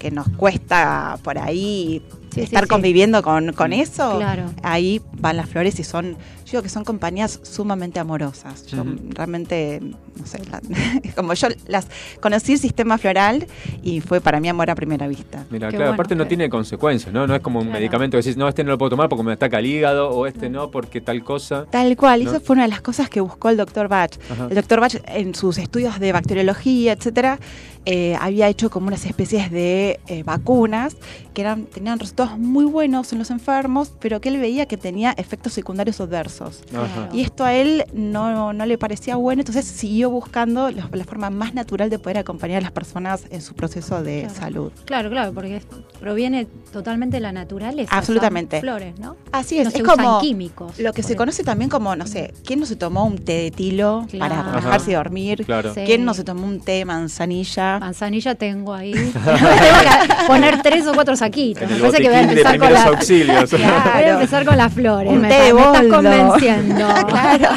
[0.00, 2.02] que nos cuesta por ahí
[2.34, 2.68] Sí, estar sí.
[2.68, 4.50] conviviendo con, con eso, Claro.
[4.62, 8.66] ahí van las flores y son, yo digo que son compañías sumamente amorosas.
[8.66, 9.80] Yo realmente,
[10.18, 10.60] no sé, la-
[11.16, 11.86] como yo las
[12.20, 13.46] conocí el sistema floral
[13.82, 15.44] y fue para mí amor a primera vista.
[15.50, 17.26] Mira, Qué claro, bueno, aparte no tiene consecuencias, ¿no?
[17.26, 17.78] No es como un Claro.
[17.80, 20.26] medicamento que decís, no, este no lo puedo tomar porque me ataca el hígado, o
[20.26, 21.66] este no porque tal cosa.
[21.70, 22.30] Tal cual, y ¿No?
[22.32, 24.12] eso fue una de las cosas que buscó el doctor Bach.
[24.30, 24.48] Ajá.
[24.50, 27.38] El doctor Bach en sus estudios de bacteriología, etcétera,
[27.86, 30.96] eh, había hecho como unas especies de eh, vacunas
[31.34, 35.12] que eran, tenían resultados muy buenos en los enfermos, pero que él veía que tenía
[35.16, 36.62] efectos secundarios adversos.
[36.72, 37.08] Ajá.
[37.12, 41.30] Y esto a él no, no le parecía bueno, entonces siguió buscando la, la forma
[41.30, 44.34] más natural de poder acompañar a las personas en su proceso de Claro.
[44.34, 44.72] salud.
[44.84, 45.60] Claro, claro, porque
[46.00, 47.90] proviene totalmente de la naturaleza.
[47.90, 48.60] son Absolutamente.
[48.60, 49.16] flores, ¿no?
[49.32, 50.78] Así es, no se es usan como químicos.
[50.78, 53.50] lo que se conoce también como, no sé, ¿quién no se tomó un té de
[53.50, 55.44] tilo para relajarse y dormir?
[55.44, 55.74] Claro.
[55.74, 55.80] Sí.
[55.84, 57.73] ¿Quién no se tomó un té de manzanilla?
[57.80, 58.92] Manzanilla tengo ahí.
[58.92, 61.68] tengo que poner tres o cuatro saquitos.
[61.70, 62.82] Me parece que voy a empezar con la...
[62.84, 63.50] auxilios.
[63.50, 65.12] Claro, voy a empezar con las flores.
[65.12, 66.86] Un me, té está- de me estás convenciendo.
[67.08, 67.48] Claro.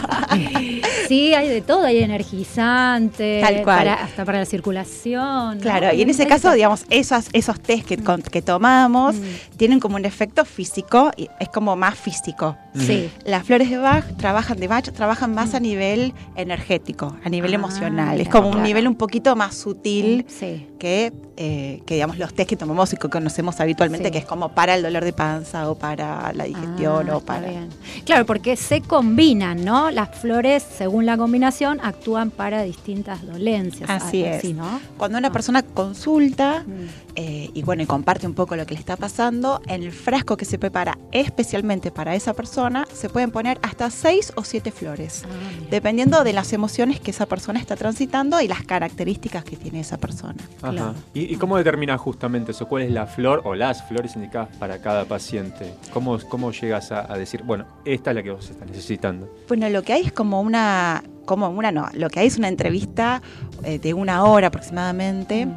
[1.07, 3.77] Sí, hay de todo, hay energizante, Tal cual.
[3.77, 5.57] para- hasta para la circulación.
[5.57, 5.61] ¿no?
[5.61, 9.23] Claro, y en ese caso, digamos, esos, esos test que, con- que tomamos Mm.
[9.57, 12.57] tienen como un efecto físico, y es como más físico.
[12.75, 13.09] Sí.
[13.25, 17.53] Las flores de Bach trabajan de Bach, trabajan más a nivel energético, a nivel Mm.
[17.53, 18.19] Ah, emocional.
[18.21, 18.67] Es como un claro.
[18.67, 20.67] nivel un poquito más sutil Sí.
[20.79, 24.11] que, eh, que digamos los test que tomamos y que conocemos habitualmente, Sí.
[24.11, 27.47] que es como para el dolor de panza o para la digestión Ah, o para.
[27.47, 27.69] bien.
[28.05, 29.91] Claro, porque se combinan, ¿no?
[29.91, 33.89] Las flores, según la combinación, actúan para distintas dolencias.
[33.89, 34.43] Así es.
[34.53, 34.79] ¿no?
[34.97, 35.31] Cuando una Ah.
[35.31, 36.71] persona consulta Mm.
[37.15, 40.37] eh, y bueno, y comparte un poco lo que le está pasando, en el frasco
[40.37, 45.23] que se prepara especialmente para esa persona, se pueden poner hasta seis o siete flores,
[45.25, 45.27] Ah,
[45.69, 49.97] dependiendo de las emociones que esa persona está transitando y las características que tiene esa
[49.97, 50.35] persona.
[50.61, 50.71] Ajá.
[50.71, 50.93] Claro.
[51.13, 52.67] ¿Y, y cómo determinas justamente eso?
[52.67, 55.73] ¿Cuál es la flor o las flores indicadas para cada paciente?
[55.93, 59.29] ¿Cómo, cómo llegas a, a decir, bueno, esta es la que vos estás necesitando?
[59.47, 62.47] Bueno, lo que hay es como una, como una no, lo que hay es una
[62.47, 63.21] entrevista
[63.63, 65.47] eh, de una hora aproximadamente,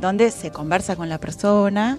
[0.00, 1.98] donde se conversa con la persona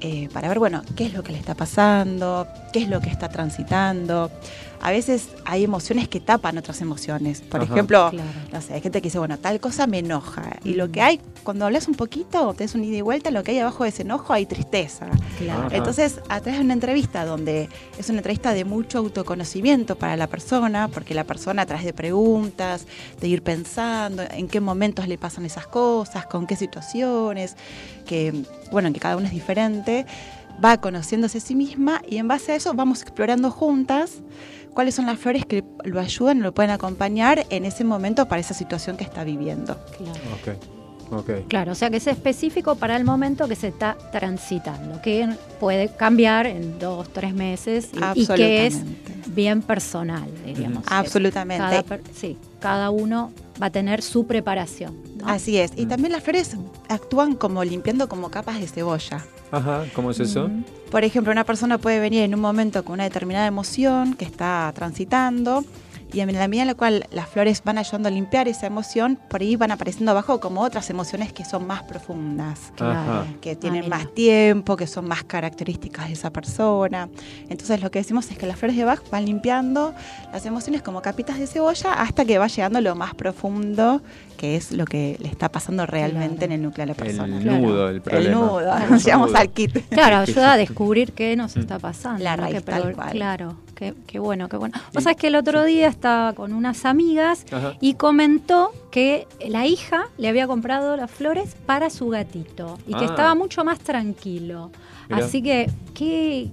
[0.00, 3.10] eh, para ver, bueno, qué es lo que le está pasando, qué es lo que
[3.10, 4.30] está transitando.
[4.82, 7.42] A veces hay emociones que tapan otras emociones.
[7.42, 7.72] Por Ajá.
[7.72, 8.28] ejemplo, Claro.
[8.52, 10.56] no sé, hay gente que dice, bueno, tal cosa me enoja.
[10.64, 13.52] Y lo que hay, cuando hablas un poquito, te un ida y vuelta, lo que
[13.52, 15.06] hay abajo de ese enojo hay tristeza.
[15.38, 15.68] Claro.
[15.72, 20.28] Entonces, a través de una entrevista donde es una entrevista de mucho autoconocimiento para la
[20.28, 22.86] persona, porque la persona a través de preguntas,
[23.20, 27.56] de ir pensando en qué momentos le pasan esas cosas, con qué situaciones,
[28.06, 30.06] que, bueno, en que cada uno es diferente,
[30.62, 34.18] va conociéndose a sí misma y en base a eso vamos explorando juntas
[34.74, 38.54] cuáles son las flores que lo ayudan, lo pueden acompañar en ese momento para esa
[38.54, 39.76] situación que está viviendo.
[39.96, 40.20] Claro.
[40.34, 41.48] Ok, ok.
[41.48, 45.28] Claro, o sea que es específico para el momento que se está transitando, que
[45.58, 48.80] puede cambiar en dos, tres meses y, y que es
[49.26, 50.84] bien personal, diríamos.
[50.88, 51.64] Absolutamente.
[51.64, 54.96] Cada sí, cada uno va a tener su preparación.
[55.16, 55.28] ¿no?
[55.28, 55.72] Así es.
[55.76, 55.88] Y Mm.
[55.88, 56.56] también las flores
[56.88, 59.24] actúan como limpiando como capas de cebolla.
[59.52, 60.48] Ajá, ¿cómo es eso?
[60.48, 60.64] Mm.
[60.90, 64.72] Por ejemplo, una persona puede venir en un momento con una determinada emoción que está
[64.74, 65.64] transitando
[66.12, 69.18] y en la medida en la cual las flores van ayudando a limpiar esa emoción,
[69.28, 72.72] por ahí van apareciendo abajo como otras emociones que son más profundas.
[72.76, 73.26] Claro.
[73.40, 77.08] Que tienen Ah, más tiempo, que son más características de esa persona.
[77.48, 79.94] Entonces lo que decimos es que las flores de Bach van limpiando
[80.32, 84.02] las emociones como capitas de cebolla hasta que va llegando a lo más profundo,
[84.40, 86.44] que es lo que le está pasando realmente Claro.
[86.46, 87.36] en el núcleo de la persona.
[87.36, 88.34] El nudo El problema.
[88.34, 89.38] nudo, El llegamos nudo.
[89.38, 89.86] al kit.
[89.90, 92.24] Claro, ayuda a descubrir qué nos está pasando.
[92.24, 92.44] La ¿no?
[92.44, 93.10] raíz, tal cual.
[93.10, 94.78] Claro, qué, qué bueno, qué bueno.
[94.94, 97.74] Vos sabés que el otro día estaba con unas amigas Ajá.
[97.82, 103.04] y comentó que la hija le había comprado las flores para su gatito y que
[103.04, 103.10] Ah.
[103.10, 104.70] estaba mucho más tranquilo.
[105.10, 105.26] Mirá.
[105.26, 106.48] Así que, qué,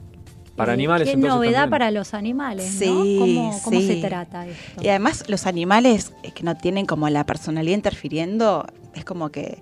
[0.58, 1.70] Para animales, qué entonces, novedad también.
[1.70, 2.80] para los animales, ¿no?
[3.04, 3.88] Sí, ¿Cómo, cómo sí.
[3.88, 4.82] se trata esto?
[4.84, 8.66] Y además los animales eh, que no tienen como la personalidad interfiriendo,
[8.96, 9.62] es como que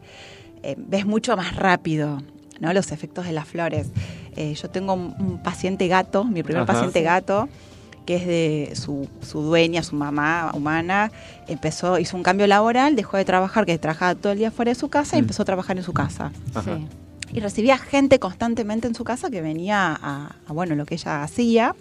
[0.64, 2.22] eh, ves mucho más rápido
[2.60, 2.74] ¿no?
[2.74, 3.88] los efectos de las flores.
[4.38, 6.74] Eh, yo tengo un, un paciente gato, mi primer Ajá.
[6.74, 7.50] paciente gato,
[8.06, 11.12] que es de su, su dueña, su mamá humana,
[11.48, 14.76] empezó, hizo un cambio laboral, dejó de trabajar, que trabajaba todo el día fuera de
[14.76, 15.24] su casa, y Mm.
[15.24, 16.32] empezó a trabajar en su casa.
[16.54, 16.78] Ajá.
[16.78, 16.88] Sí.
[17.36, 21.22] Y recibía gente constantemente en su casa que venía a, a, bueno, lo que ella
[21.22, 21.76] hacía.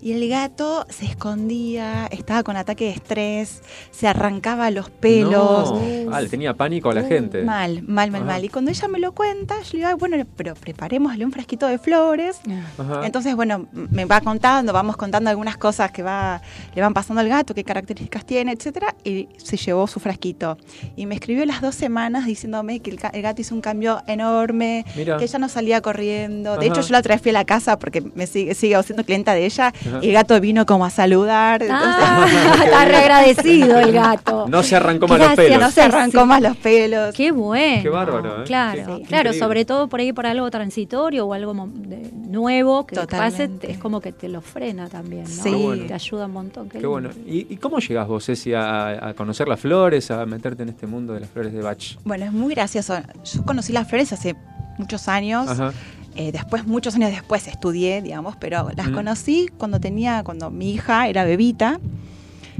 [0.00, 5.72] Y el gato se escondía, estaba con ataque de estrés, se arrancaba los pelos.
[5.72, 6.12] No.
[6.14, 7.42] Ah, le tenía pánico a la gente.
[7.42, 8.32] Mal, mal, mal, Ajá.
[8.32, 8.44] mal.
[8.44, 11.66] Y cuando ella me lo cuenta, yo le digo, "Ay, bueno, pero preparémosle un frasquito
[11.66, 12.40] de flores.
[12.78, 13.04] Ajá.
[13.06, 16.40] Entonces, bueno, me va contando, vamos contando algunas cosas que va,
[16.74, 20.58] le van pasando al gato, qué características tiene, etcétera, y se llevó su frasquito.
[20.96, 24.84] Y me escribió las dos semanas diciéndome que el, el gato hizo un cambio enorme,
[24.96, 25.16] Mira.
[25.16, 26.56] que ella no salía corriendo.
[26.56, 26.80] De Ajá.
[26.80, 29.72] hecho, yo la fui a la casa porque me sigue, sigue siendo clienta de ella,
[30.02, 31.62] el gato vino como a saludar.
[31.62, 32.26] entonces- Ah,
[32.64, 34.46] está re agradecido el gato.
[34.48, 35.60] No se arrancó más los Gracias, pelos.
[35.60, 36.26] no se arrancó Sí.
[36.26, 37.14] más los pelos.
[37.14, 37.82] Qué bueno.
[37.82, 38.44] Qué bárbaro, ¿eh?
[38.46, 39.38] Claro, claro, increíble.
[39.38, 44.00] sobre todo por ahí por algo transitorio o algo de- nuevo que pase, es como
[44.00, 45.42] que te lo frena también, ¿no?
[45.42, 45.50] Sí.
[45.50, 45.86] Bueno.
[45.86, 46.68] Te ayuda un montón.
[46.68, 47.10] Qué bueno.
[47.26, 50.86] ¿Y, y cómo llegas vos, Ceci, a, a conocer las flores, a meterte en este
[50.86, 51.96] mundo de las flores de Bach?
[52.04, 52.96] Bueno, es muy gracioso.
[53.24, 54.36] Yo conocí las flores hace
[54.76, 55.48] muchos años.
[55.48, 55.72] Ajá.
[56.20, 58.94] Eh, después, muchos años después estudié, digamos, pero las Mm.
[58.94, 61.78] conocí cuando tenía, cuando mi hija era bebita,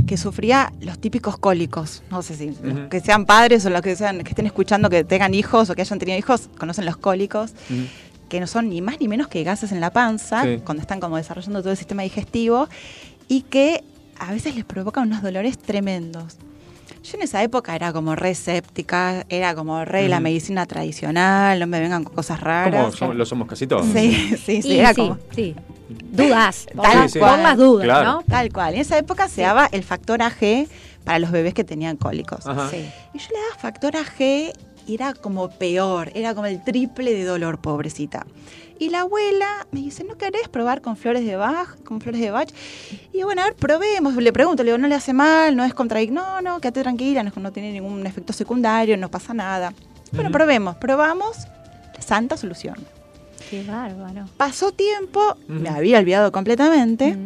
[0.07, 2.05] que sufría los típicos cólicos.
[2.09, 5.03] No sé si los que sean padres o los que sean, que estén escuchando que
[5.03, 7.53] tengan hijos o que hayan tenido hijos, conocen los cólicos,
[8.29, 10.61] que no son ni más ni menos que gases en la panza, Sí.
[10.64, 12.68] cuando están como desarrollando todo el sistema digestivo,
[13.27, 13.83] y que
[14.21, 16.37] a veces les provocan unos dolores tremendos.
[17.11, 21.66] Yo en esa época era como re escéptica, era como re la medicina tradicional, no
[21.66, 22.81] me vengan con cosas raras.
[22.83, 23.87] Como somos- lo somos casi todos.
[23.87, 25.55] Sí, sí, sí, Y era sí, como sí.
[26.12, 26.66] Dudas.
[26.83, 27.57] Tal las- cual.
[27.57, 28.05] dudas, Claro.
[28.12, 28.23] ¿no?
[28.29, 28.75] tal cual.
[28.75, 30.66] En esa época se daba el factor AG
[31.05, 32.44] para los bebés que tenían cólicos.
[32.71, 32.85] Sí.
[33.14, 34.53] Y yo le daba factor AG
[34.87, 38.27] y era como peor, era como el triple de dolor, pobrecita.
[38.79, 41.77] Y la abuela me dice, ¿no querés probar con flores de Bach?
[41.85, 42.49] Con flores de Bach.
[43.12, 44.14] Y yo, bueno, a ver, probemos.
[44.17, 46.23] Le pregunto, le digo, no le hace mal, no es contradictorio.
[46.23, 49.73] No, no, quédate tranquila, no, no tiene ningún efecto secundario, no pasa nada.
[50.12, 51.37] Bueno, probemos, probamos.
[51.99, 52.77] Santa solución.
[53.51, 54.27] Qué bárbaro.
[54.37, 57.17] Pasó tiempo, me había olvidado completamente.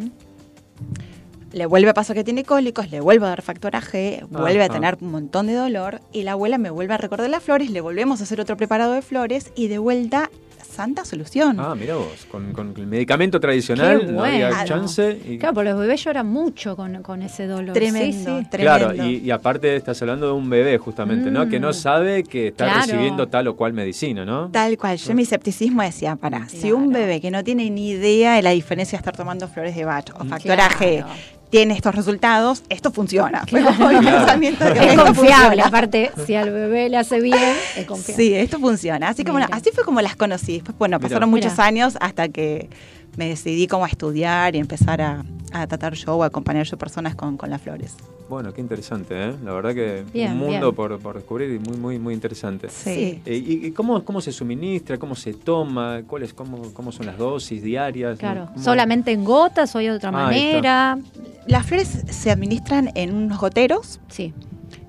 [1.53, 4.69] Le vuelve a pasar que tiene cólicos, le vuelvo a dar factoraje, vuelve Ah, a
[4.71, 7.83] tener un montón de dolor y la abuela me vuelve a recordar las flores, le
[7.83, 10.31] volvemos a hacer otro preparado de flores y de vuelta,
[10.73, 11.59] santa solución.
[11.61, 15.19] Ah, mira vos, con, con el medicamento tradicional Qué no había chance.
[15.29, 17.75] Y, Claro, porque los bebés lloran mucho con, con ese dolor.
[17.75, 18.49] Tremendo, Sí, sí.
[18.51, 18.95] tremendo.
[18.95, 21.49] Claro, y, y aparte estás hablando de un bebé justamente, ¿no?
[21.49, 21.75] Que no Mm.
[21.75, 22.81] sabe que está Claro.
[22.81, 24.49] recibiendo tal o cual medicina, ¿no?
[24.51, 27.91] Tal cual, yo en mi escepticismo decía, para, si un bebé que no tiene ni
[27.91, 31.13] idea de la diferencia de estar tomando flores de Bach o factoraje Claro.
[31.53, 33.43] Tiene estos resultados, esto funciona.
[33.53, 33.77] Claro.
[33.77, 34.41] Claro.
[34.41, 35.67] que Es confiable, funciona.
[35.67, 38.25] aparte, si al bebé le hace bien, es confiable.
[38.25, 39.09] Sí, esto funciona.
[39.11, 40.55] Así que bueno, así fue como las conocí.
[40.55, 41.09] Después, bueno, Mira.
[41.11, 41.65] pasaron muchos Mira.
[41.67, 42.71] años hasta que
[43.17, 46.77] me decidí como a estudiar y empezar a, a tratar yo o a acompañar yo
[46.79, 47.95] personas con, con las flores.
[48.29, 49.35] Bueno, qué interesante, ¿eh?
[49.45, 52.71] La verdad que Bien, un mundo por, por descubrir y muy, muy, muy interesante.
[52.71, 53.21] Sí.
[53.27, 54.97] Eh, ¿Y, y cómo, cómo se suministra?
[54.97, 56.01] ¿Cómo se toma?
[56.07, 58.19] ¿Cuáles, cómo, ¿Cómo son las dosis diarias?
[58.19, 60.99] Claro, ¿Cómo- solamente en gotas o hay de otra Ah, manera.
[61.47, 64.01] Las flores se administran en unos goteros.
[64.09, 64.33] Sí,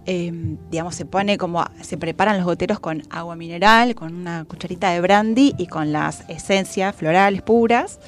[0.06, 0.32] eh,
[0.70, 5.00] digamos, se pone como, se preparan los goteros con agua mineral, con una cucharita de
[5.02, 8.00] brandy y con las esencias florales puras.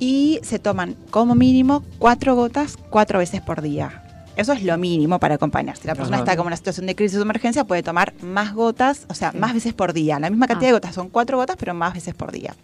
[0.00, 4.04] Y se toman como mínimo cuatro gotas cuatro veces por día.
[4.36, 5.76] Eso es lo mínimo para acompañar.
[5.76, 6.24] Si la persona Ajá.
[6.24, 9.32] está como en una situación de crisis o emergencia, puede tomar más gotas, o sea,
[9.32, 9.38] Sí.
[9.38, 10.20] más veces por día.
[10.20, 10.72] La misma cantidad Ah.
[10.74, 12.54] de gotas son cuatro gotas, pero más veces por día.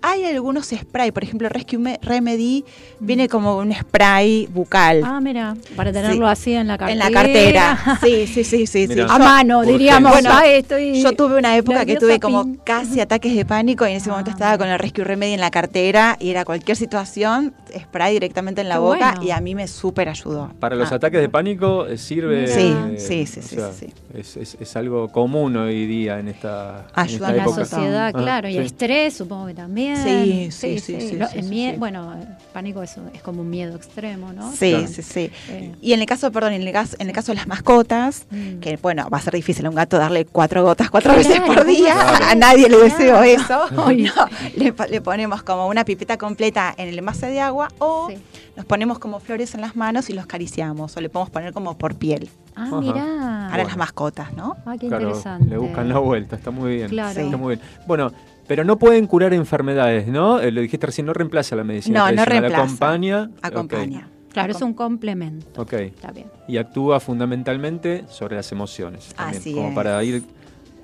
[0.00, 2.64] Hay algunos spray, por ejemplo, Rescue Me- Remedy
[3.00, 5.02] viene como un spray bucal.
[5.04, 6.32] Ah, mira, para tenerlo Sí.
[6.32, 7.06] así en la cartera.
[7.06, 7.98] En la cartera.
[8.02, 8.88] Sí, sí, sí, sí.
[9.08, 10.12] A mano, diríamos.
[10.12, 12.60] Bueno, "Ay, estoy Yo tuve una época que tuve como pin".
[12.64, 15.40] casi ataques de pánico y en ese momento Ah, estaba con el Rescue Remedy en
[15.40, 19.22] la cartera y era cualquier situación, spray directamente en la Qué boca bueno.
[19.24, 20.50] y a mí me súper ayudó.
[20.60, 20.96] Para los Ah.
[20.96, 22.46] ataques de pánico eh, sirve.
[22.46, 23.92] Sí, eh, sí, sí, o sí, sea, sí, sí.
[24.14, 27.64] Es, es- es algo común hoy día en esta, en Ayuda esta en la época.
[27.64, 29.88] sociedad, Ah, claro, y estrés supongo que también.
[30.04, 31.00] Sí, sí, sí,
[31.42, 31.74] sí.
[31.78, 32.14] Bueno,
[32.52, 34.50] pánico es, es como un miedo extremo, ¿no?
[34.52, 34.86] Sí, Claro.
[34.88, 35.30] sí, sí.
[35.50, 38.26] Eh, Y en el caso, perdón, en el caso, en el caso de las mascotas,
[38.30, 38.60] Mm.
[38.60, 41.64] que bueno, va a ser difícil a un gato darle cuatro gotas cuatro veces por
[41.64, 42.24] día, Claro.
[42.30, 43.24] a nadie le deseo Claro.
[43.24, 43.66] eso.
[43.98, 44.26] No,
[44.56, 48.16] le, po- le ponemos como una pipeta completa en el envase de agua o Sí.
[48.56, 51.76] nos ponemos como flores en las manos y los acariciamos o le podemos poner como
[51.78, 52.80] por piel Ah, Ajá.
[52.80, 52.94] mirá.
[52.94, 53.68] para Bueno.
[53.68, 54.56] las mascotas, ¿no?
[54.66, 55.48] Ah, qué Claro, interesante.
[55.48, 56.88] le buscan la vuelta, está muy bien.
[56.88, 57.20] Claro.
[57.20, 57.68] Está muy bien.
[57.86, 58.12] Bueno,
[58.48, 60.40] pero no pueden curar enfermedades, ¿no?
[60.40, 62.64] Eh, lo dijiste recién, no reemplaza la medicina No, no tradicional, reemplaza.
[62.64, 63.30] acompaña.
[63.42, 64.08] Acompaña.
[64.32, 65.46] Claro, es un complemento.
[65.60, 65.72] Ok, ok.
[65.80, 66.26] Está bien.
[66.48, 69.14] Y actúa fundamentalmente sobre las emociones.
[69.14, 69.74] también, Así como es.
[69.74, 70.22] para ir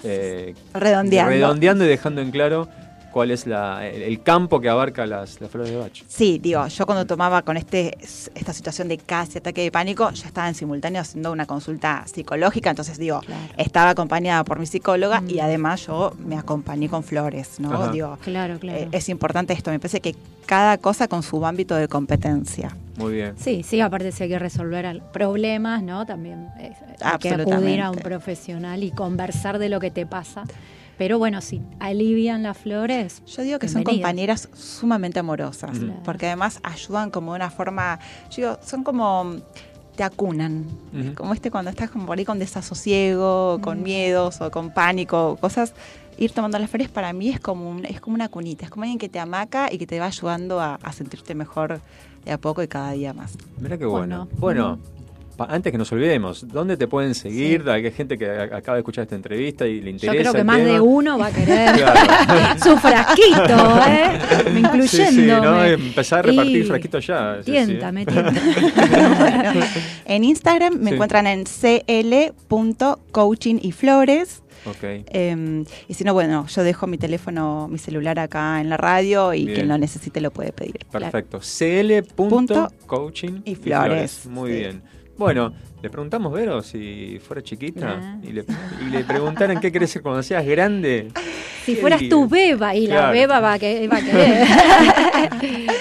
[0.03, 1.31] eh, Redondeando.
[1.31, 2.69] redondeando y dejando en claro
[3.15, 6.03] cuál es la- el, el campo que abarca las, las flores de Bach.
[6.09, 10.27] Sí, digo, yo cuando tomaba con este esta situación de casi ataque de pánico, yo
[10.27, 13.41] estaba en simultáneo haciendo una consulta psicológica, entonces digo, Claro.
[13.57, 15.31] estaba acompañada por mi psicóloga Mm.
[15.31, 17.73] y además yo me acompañé con flores, ¿no?
[17.73, 17.93] Ajá.
[17.93, 18.79] Digo, Claro, claro.
[18.81, 22.77] eh, es importante esto, me parece que cada cosa con su ámbito de competencia.
[22.97, 23.35] Muy bien.
[23.39, 26.05] Sí, sí, aparte si hay que resolver problemas, ¿no?
[26.05, 30.43] También eh, hay que acudir a un profesional y conversar de lo que te pasa.
[30.97, 33.22] Pero bueno, si alivian las flores.
[33.26, 37.99] Yo digo que son compañeras sumamente amorosas, porque además ayudan como de una forma,
[38.30, 39.36] yo digo, son como
[39.97, 40.66] te acunan.
[41.11, 45.36] Es como este cuando estás como por ahí con desasosiego, con miedos o con pánico,
[45.40, 45.72] cosas,
[46.18, 48.82] ir tomando las flores para mí es como un- es como una cunita, es como
[48.84, 51.80] alguien que te amaca y que te va ayudando a, a sentirte mejor
[52.24, 53.36] de a poco y cada día más.
[53.59, 54.28] Mira qué bueno.
[54.38, 54.78] Bueno.
[55.39, 57.68] Antes que nos olvidemos, ¿dónde te pueden seguir?
[57.68, 60.20] Hay gente que acaba de escuchar esta entrevista y le Yo interesa.
[60.20, 60.68] creo que el más tema.
[60.72, 62.01] de uno va a querer Claro.
[62.62, 64.18] su frasquito, ¿eh?
[64.53, 64.87] Me incluyendo.
[64.89, 65.64] Sí, sí, ¿no?
[65.64, 67.41] Empezar a repartir frasquitos ya.
[67.45, 68.41] Tiéntame, tiéntame.
[69.18, 69.61] Bueno,
[70.07, 70.95] en Instagram me Sí.
[70.95, 71.45] encuentran en
[72.45, 74.43] cl.coaching y flores.
[74.66, 74.82] Ok.
[74.82, 79.35] Eh, y si no, bueno, yo dejo mi teléfono, mi celular acá en la radio
[79.35, 79.55] y Bien.
[79.57, 80.78] quien lo necesite lo puede pedir.
[80.91, 81.41] Perfecto.
[82.16, 84.24] Punto cl.coaching y flores.
[84.26, 84.57] Muy Sí.
[84.59, 84.82] bien.
[85.17, 85.53] Bueno,
[85.83, 88.19] le preguntamos, Vero, si fuera chiquita Ah.
[88.23, 88.45] y, le,
[88.87, 91.09] y le preguntaran qué querés ser cuando seas grande.
[91.65, 94.47] Si ¿Qué fueras tu beba y la beba va a, que, va a querer.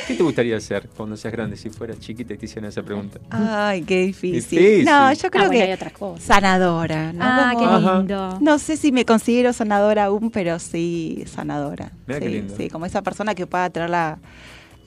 [0.07, 3.19] ¿Qué te gustaría ser cuando seas grande si fueras chiquita y te hicieran esa pregunta?
[3.29, 4.59] Ay, qué difícil.
[4.59, 4.85] Difícil.
[4.85, 6.23] No, yo creo Ah, bueno, hay que otras cosas.
[6.23, 7.19] sanadora, ¿no?
[7.23, 7.97] Ah, qué Ajá.
[7.97, 8.37] lindo.
[8.39, 11.91] No sé si me considero sanadora aún, pero sí sanadora.
[12.07, 12.53] Mirá sí, qué lindo.
[12.55, 14.19] sí, como esa persona que pueda tener la,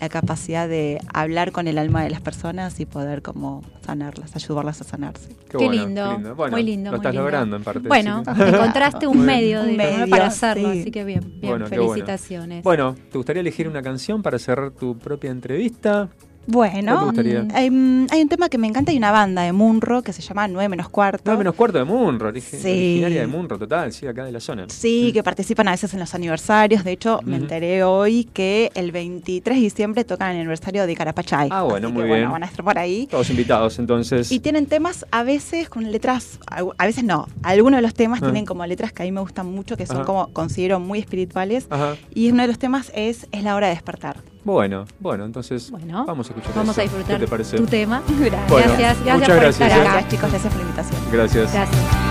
[0.00, 4.80] la capacidad de hablar con el alma de las personas y poder como sanarlas, ayudarlas
[4.80, 5.30] a sanarse.
[5.48, 6.90] Qué, bueno, lindo, Bueno, muy lindo.
[6.90, 7.22] Lo muy estás lindo.
[7.24, 7.88] logrando en parte.
[7.88, 8.42] Bueno, sí.
[8.42, 10.80] encontraste un medio, Un digamos, medio, para hacerlo, sí.
[10.80, 11.92] así que bien, bien, Bueno, qué bueno.
[11.94, 12.62] felicitaciones.
[12.62, 16.08] Bueno, ¿te gustaría elegir una canción para cerrar tu propia entrevista?
[16.46, 20.02] Bueno, mm, hay, mm, hay un tema que me encanta y una banda de Munro
[20.02, 21.22] que se llama 9 menos cuarto.
[21.26, 22.68] 9 menos cuarto de Munro, origi- Sí.
[22.68, 24.66] originaria de Munro, total, sí, acá de la zona.
[24.68, 26.84] Sí, que participan a veces en los aniversarios.
[26.84, 31.48] De hecho, me enteré hoy que el 23 de diciembre tocan el aniversario de Carapachay.
[31.50, 32.18] Ah, bueno, Así muy que, bien.
[32.20, 33.06] Bueno, van a estar por ahí.
[33.10, 34.30] Todos invitados, entonces.
[34.30, 37.26] Y tienen temas a veces con letras, a veces no.
[37.42, 38.26] Algunos de los temas Ah.
[38.26, 40.06] tienen como letras que a mí me gustan mucho, que son Ajá.
[40.06, 41.66] como considero muy espirituales.
[41.70, 41.96] Ajá.
[42.14, 44.16] Y uno de los temas es Es la hora de despertar.
[44.46, 46.80] Bueno, bueno, entonces Bueno, vamos a escuchar Vamos eso.
[46.80, 47.56] a disfrutar ¿Qué te parece?
[47.56, 48.00] tu tema.
[48.06, 48.46] Gracias.
[48.48, 49.74] Bueno, gracias, gracias muchas por gracias, estar ¿eh?
[49.74, 49.92] acá.
[49.92, 50.30] Gracias, chicos.
[50.30, 51.00] Gracias por la invitación.
[51.12, 51.52] Gracias.
[51.52, 52.05] Gracias.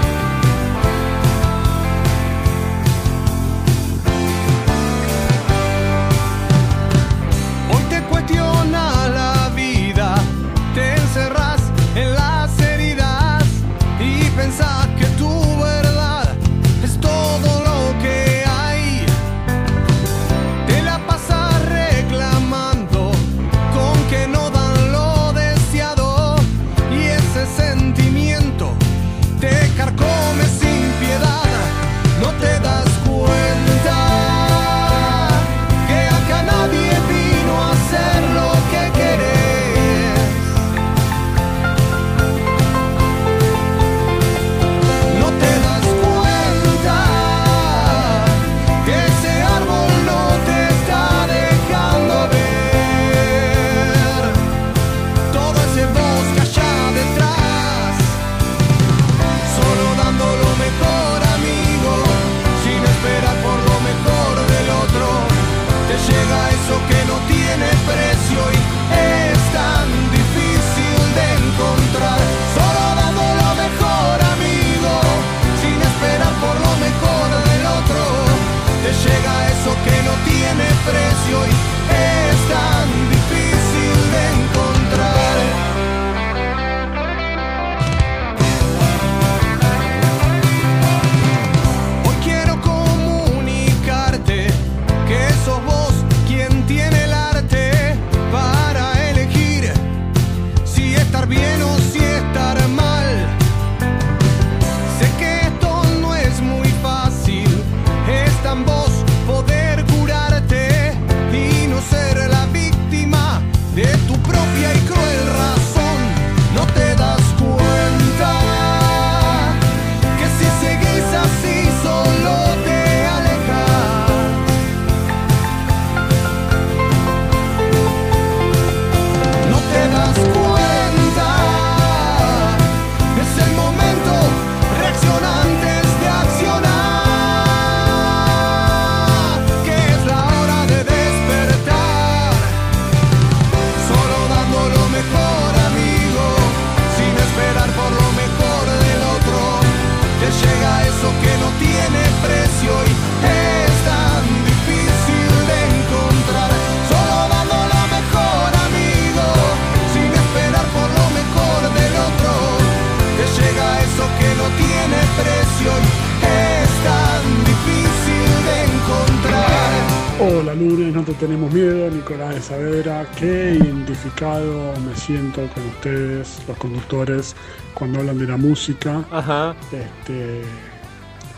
[170.28, 176.42] Hola Lunes, no te tenemos miedo, Nicolás de Saavedra, qué identificado me siento con ustedes,
[176.48, 177.36] los conductores,
[177.76, 179.06] cuando hablan de la música.
[179.12, 179.56] Ajá.
[179.72, 180.42] Este,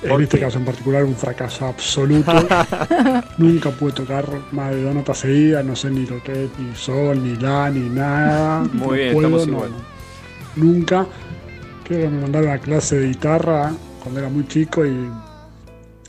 [0.08, 0.46] ¿Por en este qué?
[0.46, 2.32] caso en particular un fracaso absoluto.
[3.38, 6.74] Nunca pude tocar más de dos notas seguidas, no sé ni lo que es, ni
[6.76, 8.64] sol, ni la, ni nada.
[8.72, 9.72] Muy No bien, puedo, estamos no, igual.
[10.56, 11.08] Nunca.
[11.84, 14.92] Creo que me mandaron a clase de guitarra cuando era muy chico y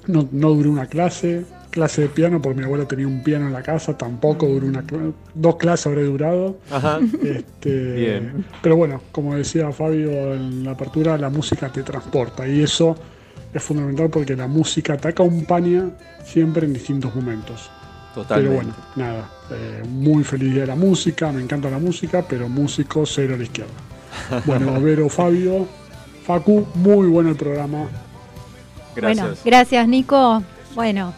[0.06, 1.44] no, no duró una clase.
[1.70, 4.82] Clase de piano, porque mi abuelo tenía un piano en la casa, tampoco duró una
[5.34, 6.58] dos clases habré durado.
[6.70, 6.98] Ajá.
[7.22, 8.44] Este, Bien.
[8.62, 12.96] Pero bueno, como decía Fabio en la apertura, la música te transporta y eso
[13.52, 15.90] es fundamental porque la música te acompaña
[16.24, 17.70] siempre en distintos momentos.
[18.14, 18.64] Totalmente.
[18.64, 22.48] Pero bueno, nada, eh, muy feliz día de la música, me encanta la música, pero
[22.48, 23.72] músico cero a la izquierda.
[24.46, 25.66] Bueno, Vero, Fabio,
[26.24, 27.86] Facu, muy bueno el programa.
[28.96, 29.26] Gracias.
[29.26, 30.42] Bueno, gracias Nico.
[30.74, 31.14] Bueno,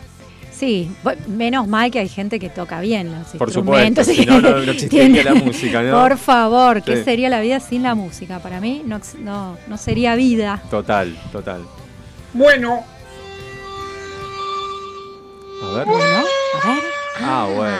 [0.60, 0.90] sí,
[1.26, 4.06] menos mal que hay gente que toca bien los Por instrumentos.
[4.06, 5.92] supuesto, si no, no- no existiría la música, ¿no?
[6.00, 7.04] Por favor, ¿qué Sí.
[7.04, 8.38] sería la vida sin la música?
[8.40, 10.62] Para mí no, no, no sería vida.
[10.70, 11.62] Total, total.
[12.34, 12.84] Bueno,
[15.62, 15.86] A ver.
[15.86, 16.04] Bueno,
[16.62, 16.82] a ver.
[17.22, 17.76] Ah, bueno.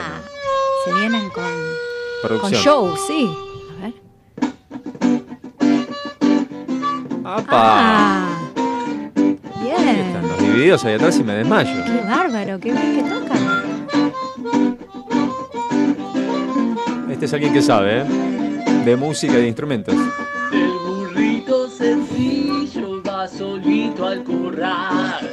[0.85, 3.29] Se vienen con, con show, sí.
[3.79, 3.93] A ver.
[7.23, 7.45] ¡Apa!
[7.51, 8.40] Ah.
[10.51, 11.71] Divididos ahí atrás y me desmayo.
[11.85, 13.41] Qué bárbaro, qué bien que tocan.
[17.09, 18.05] Este es alguien que sabe, ¿eh?
[18.85, 19.95] De música y de instrumentos.
[20.51, 25.29] El burrito sencillo va solito al corral.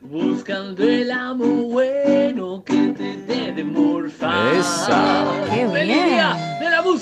[0.00, 4.54] Buscando el amo bueno que te dé de morfar.
[4.54, 5.24] Esa.
[5.54, 6.55] Qué ¡Feliz bien.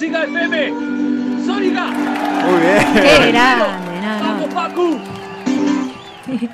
[0.05, 1.45] Música FM!
[1.47, 1.87] ¡Sónica!
[1.87, 2.95] Muy bien.
[2.95, 4.25] Qué grande, no, no.
[4.25, 4.99] ¡Vamos, Pacu!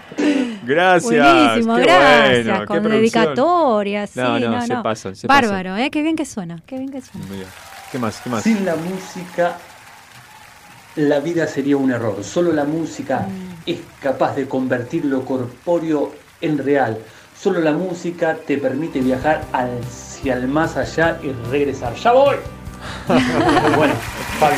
[0.64, 1.03] Gracias.
[1.03, 2.44] Buenísimo, qué gracias.
[2.46, 2.90] bueno, con producción.
[2.92, 4.82] dedicatoria, sí, No, no, no, se no.
[4.82, 5.90] pasan, se Bárbaro, ¿eh?
[5.90, 7.26] Qué bien que suena, qué bien que suena.
[7.26, 7.48] Muy bien.
[7.90, 8.20] ¿Qué más?
[8.20, 8.42] ¿Qué más?
[8.44, 9.57] Sin la música,
[10.96, 12.22] la vida sería un error.
[12.22, 13.26] Solo la música
[13.66, 16.98] es capaz de convertir lo corpóreo en real.
[17.36, 21.94] Solo la música te permite viajar hacia el más allá y regresar.
[21.94, 22.36] ¡Ya voy!
[23.76, 23.95] Bueno,
[24.41, 24.53] Mar,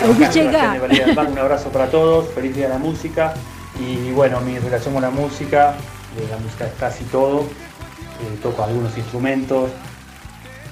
[1.31, 3.35] un abrazo para todos, feliz día de la música.
[3.81, 5.75] Y bueno, mi relación con la música,
[6.17, 7.41] de la música es casi todo.
[7.41, 9.71] Eh, toco algunos instrumentos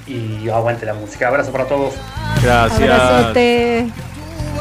[0.06, 1.28] y aguante la música.
[1.28, 1.94] Abrazo para todos.
[2.42, 3.00] Gracias.
[3.00, 3.90] Abrazote.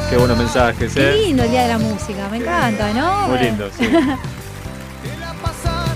[0.09, 1.27] Qué buenos mensajes, Qué ¿eh?
[1.27, 3.27] lindo el día de la música, me encanta, ¿no?
[3.27, 3.87] Muy lindo, sí.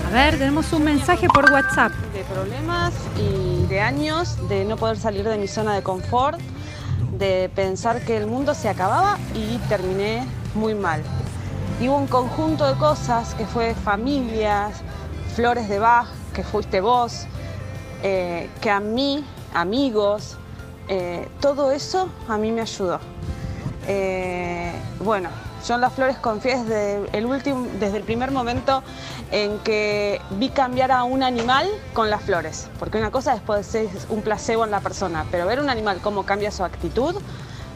[0.06, 1.90] A ver, tenemos un mensaje por WhatsApp.
[2.12, 6.38] de problemas y de años de no poder salir de mi zona de confort,
[7.18, 11.02] de pensar que el mundo se acababa y terminé muy mal.
[11.80, 14.82] Y hubo un conjunto de cosas que fue familias,
[15.34, 17.26] flores de Bach, que fuiste vos,
[18.02, 20.36] eh, que a mí, amigos,
[20.88, 23.00] eh, todo eso a mí me ayudó.
[23.86, 25.28] Eh, bueno,
[25.66, 28.82] yo en las flores confié desde el, último, desde el primer momento
[29.30, 32.68] en que vi cambiar a un animal con las flores.
[32.78, 36.24] Porque una cosa después ser un placebo en la persona, pero ver un animal cómo
[36.24, 37.14] cambia su actitud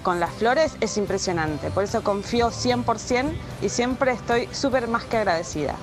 [0.02, 1.70] con las flores es impresionante.
[1.70, 3.32] Por eso confío 100%
[3.62, 5.74] y siempre estoy súper más que agradecida.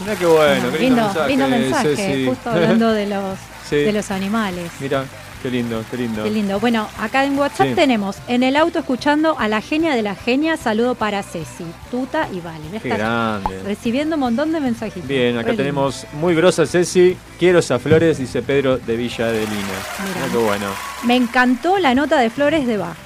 [0.00, 1.28] Mira qué bueno, qué lindo, lindo, mensaje.
[1.28, 2.26] lindo mensaje, Ceci.
[2.26, 3.76] justo hablando de los, Sí.
[3.76, 4.72] de los animales.
[4.80, 5.04] Mira,
[5.42, 6.22] qué lindo, qué lindo.
[6.24, 6.60] Qué lindo.
[6.60, 7.74] Bueno, acá en WhatsApp Sí.
[7.74, 10.56] tenemos en el auto escuchando a la genia de la genia.
[10.56, 12.60] Saludo para Ceci, Tuta y Vale.
[12.72, 13.62] Ya Qué grande.
[13.64, 15.06] Recibiendo un montón de mensajitos.
[15.08, 15.62] Bien, Re acá lindo.
[15.62, 17.16] tenemos muy grosa Ceci.
[17.38, 19.52] Quiero esas flores, dice Pedro de Villa de Lina.
[19.56, 20.14] Mirá.
[20.14, 20.66] Mira qué bueno.
[21.04, 22.96] Me encantó la nota de flores de Bach.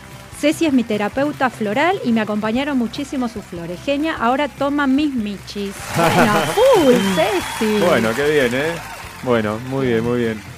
[0.40, 3.78] Ceci es mi terapeuta floral y me acompañaron muchísimo sus flores.
[3.84, 5.72] Genia, ahora toma mis michis.
[5.96, 7.78] Bueno, full, Ceci.
[7.86, 8.72] Bueno, qué bien, ¿eh?
[9.22, 10.53] Bueno, muy bien, muy bien.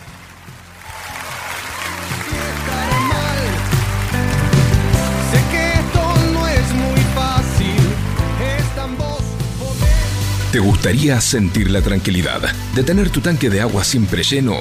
[10.57, 12.41] ¿Te gustaría sentir la tranquilidad
[12.75, 14.57] de tener tu tanque de agua siempre lleno?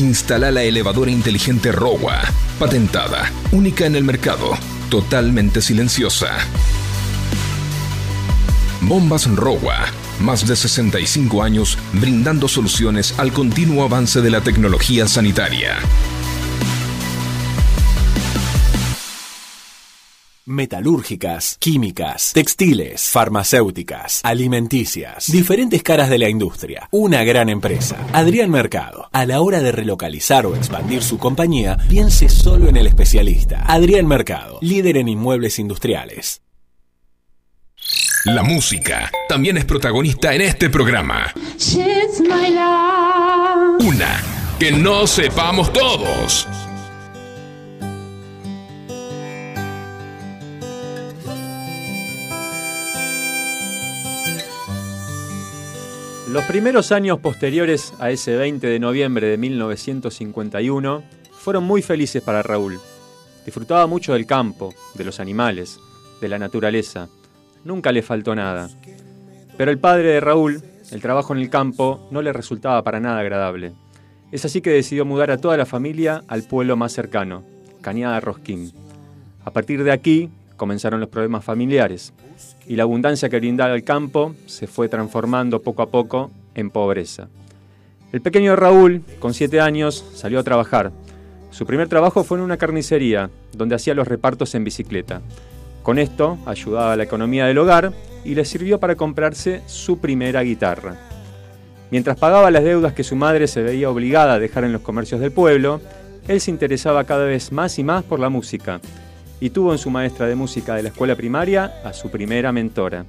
[0.00, 2.20] Instala la elevadora inteligente Rowa,
[2.58, 6.30] patentada, única en el mercado, totalmente silenciosa.
[8.80, 9.76] Bombas Rowa,
[10.18, 15.76] más de 65 años brindando soluciones al continuo avance de la tecnología sanitaria.
[20.50, 28.04] Metalúrgicas, químicas, textiles, farmacéuticas, alimenticias, diferentes caras de la industria, una gran empresa.
[28.12, 32.88] Adrián Mercado, a la hora de relocalizar o expandir su compañía, piense solo en el
[32.88, 33.62] especialista.
[33.64, 36.42] Adrián Mercado, líder en inmuebles industriales.
[38.24, 41.32] La música también es protagonista en este programa.
[43.78, 44.20] Una
[44.58, 46.48] que no sepamos todos.
[56.30, 61.02] Los primeros años posteriores a ese 20 de noviembre de 1951
[61.32, 62.78] fueron muy felices para Raúl.
[63.44, 65.80] Disfrutaba mucho del campo, de los animales,
[66.20, 67.08] de la naturaleza.
[67.64, 68.70] Nunca le faltó nada.
[69.56, 70.62] Pero el padre de Raúl,
[70.92, 73.72] el trabajo en el campo, no le resultaba para nada agradable.
[74.30, 77.42] Es así que decidió mudar a toda la familia al pueblo más cercano,
[77.80, 78.72] Cañada Rosquín.
[79.44, 80.30] A partir de aquí
[80.60, 82.12] comenzaron los problemas familiares
[82.66, 87.28] y la abundancia que brindaba el campo se fue transformando poco a poco en pobreza.
[88.12, 90.92] El pequeño Raúl, con siete años, salió a trabajar.
[91.50, 95.22] Su primer trabajo fue en una carnicería, donde hacía los repartos en bicicleta.
[95.82, 100.42] Con esto ayudaba a la economía del hogar y le sirvió para comprarse su primera
[100.42, 100.94] guitarra.
[101.90, 105.22] Mientras pagaba las deudas que su madre se veía obligada a dejar en los comercios
[105.22, 105.80] del pueblo,
[106.28, 108.78] él se interesaba cada vez más y más por la música
[109.40, 113.04] y tuvo en su maestra de música de la escuela primaria a su primera mentora.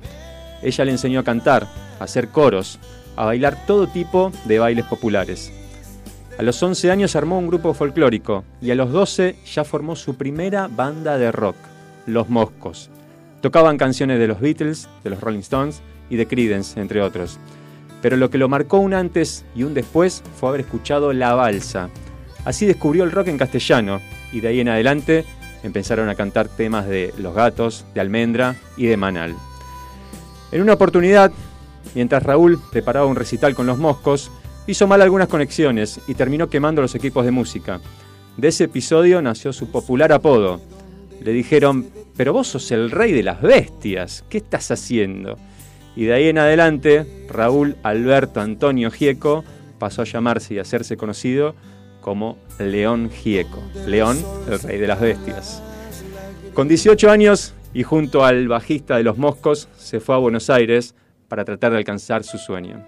[0.63, 1.67] Ella le enseñó a cantar,
[1.99, 2.79] a hacer coros,
[3.15, 5.51] a bailar todo tipo de bailes populares.
[6.37, 10.15] A los 11 años armó un grupo folclórico y a los 12 ya formó su
[10.15, 11.55] primera banda de rock,
[12.05, 12.89] Los Moscos.
[13.41, 17.37] Tocaban canciones de los Beatles, de los Rolling Stones y de Creedence, entre otros.
[18.01, 21.89] Pero lo que lo marcó un antes y un después fue haber escuchado La Balsa.
[22.45, 23.99] Así descubrió el rock en castellano
[24.31, 25.25] y de ahí en adelante
[25.63, 29.35] empezaron a cantar temas de Los Gatos, de Almendra y de Manal.
[30.51, 31.31] En una oportunidad,
[31.95, 34.31] mientras Raúl preparaba un recital con los Moscos,
[34.67, 37.79] hizo mal algunas conexiones y terminó quemando los equipos de música.
[38.37, 40.61] De ese episodio nació su popular apodo.
[41.21, 41.87] Le dijeron,
[42.17, 45.37] pero vos sos el rey de las bestias, ¿qué estás haciendo?
[45.95, 49.43] Y de ahí en adelante, Raúl Alberto Antonio Gieco
[49.77, 51.55] pasó a llamarse y hacerse conocido
[52.01, 53.61] como León Gieco.
[53.87, 54.17] León,
[54.49, 55.63] el rey de las bestias.
[56.53, 60.95] Con 18 años y junto al bajista de los Moscos, se fue a Buenos Aires
[61.29, 62.83] para tratar de alcanzar su sueño.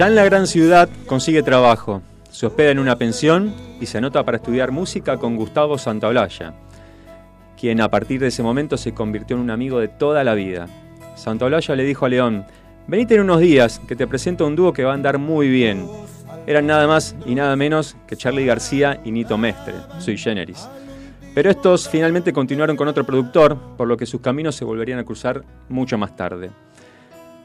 [0.00, 4.24] Ya en la gran ciudad consigue trabajo, se hospeda en una pensión y se anota
[4.24, 6.54] para estudiar música con Gustavo Santaolalla,
[7.60, 10.68] quien a partir de ese momento se convirtió en un amigo de toda la vida.
[11.16, 12.46] Santaolalla le dijo a León,
[12.86, 15.86] venite en unos días, que te presento un dúo que va a andar muy bien.
[16.46, 20.66] Eran nada más y nada menos que Charlie García y Nito Mestre, sui generis.
[21.34, 25.04] Pero estos finalmente continuaron con otro productor, por lo que sus caminos se volverían a
[25.04, 26.48] cruzar mucho más tarde.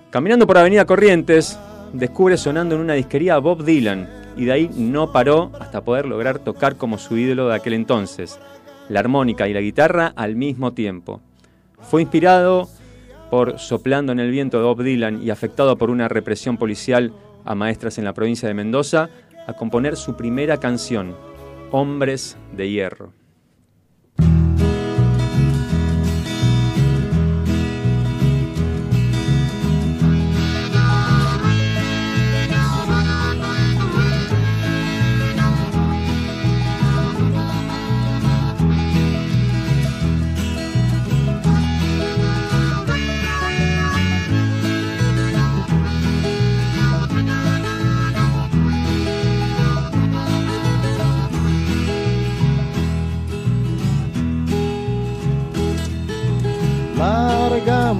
[0.10, 1.60] Caminando por Avenida Corrientes,
[1.98, 6.06] descubre sonando en una disquería a Bob Dylan y de ahí no paró hasta poder
[6.06, 8.40] lograr tocar como su ídolo de aquel entonces,
[8.90, 11.22] la armónica y la guitarra al mismo tiempo.
[11.80, 12.68] Fue inspirado
[13.30, 17.56] por Soplando en el viento de Bob Dylan y afectado por una represión policial a
[17.56, 19.10] maestras en la provincia de Mendoza
[19.48, 21.16] a componer su primera canción,
[21.72, 23.25] Hombres de Hierro.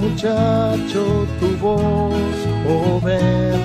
[0.10, 2.14] Muchacho tu voz,
[2.66, 3.60] joven,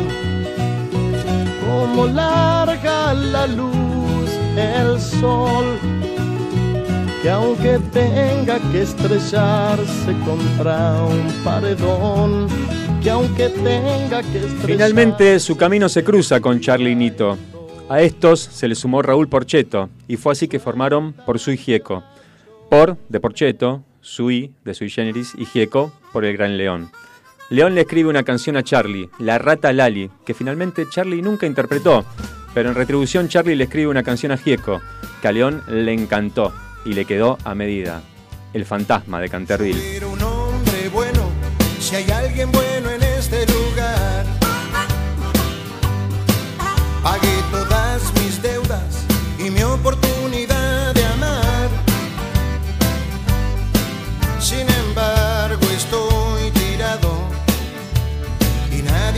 [1.66, 5.78] como larga la luz, el sol,
[7.22, 12.48] que aunque tenga que estrellarse contra un paredón,
[13.02, 14.66] que aunque tenga que estrellarse...
[14.66, 17.36] Finalmente su camino se cruza con Charlie Nito.
[17.88, 22.04] A estos se le sumó Raúl Porcheto y fue así que formaron Por Sui Gieco.
[22.68, 26.90] Por de Porcheto, Sui de Sui Generis y Gieco por el Gran León.
[27.50, 32.04] León le escribe una canción a Charlie, La Rata Lali, que finalmente Charlie nunca interpretó,
[32.54, 34.80] pero en retribución Charlie le escribe una canción a Gieco,
[35.20, 36.52] que a León le encantó
[36.84, 38.02] y le quedó a medida.
[38.52, 40.00] El fantasma de Canterville.
[41.78, 42.89] Si hay alguien bueno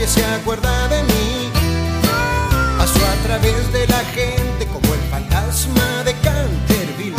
[0.07, 1.51] se acuerda de mí.
[2.79, 7.17] A través de la gente como el fantasma de Canterville.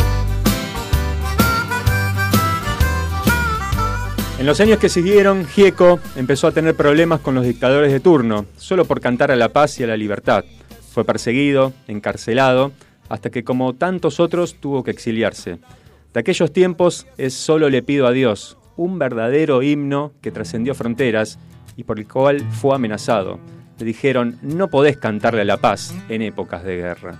[4.38, 8.44] En los años que siguieron, Gieco empezó a tener problemas con los dictadores de turno,
[8.58, 10.44] solo por cantar a la paz y a la libertad.
[10.92, 12.72] Fue perseguido, encarcelado,
[13.08, 15.58] hasta que como tantos otros tuvo que exiliarse.
[16.12, 21.38] De aquellos tiempos es Solo le pido a Dios, un verdadero himno que trascendió fronteras
[21.76, 23.38] y por el cual fue amenazado.
[23.78, 27.18] Le dijeron, no podés cantarle a la paz en épocas de guerra.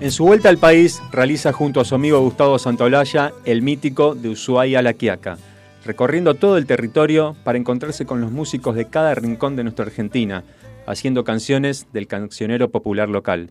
[0.00, 4.30] En su vuelta al país, realiza junto a su amigo Gustavo Santaolalla el mítico de
[4.30, 5.38] Ushuaia a La Quiaca,
[5.84, 10.42] recorriendo todo el territorio para encontrarse con los músicos de cada rincón de nuestra Argentina,
[10.86, 13.50] haciendo canciones del cancionero popular local.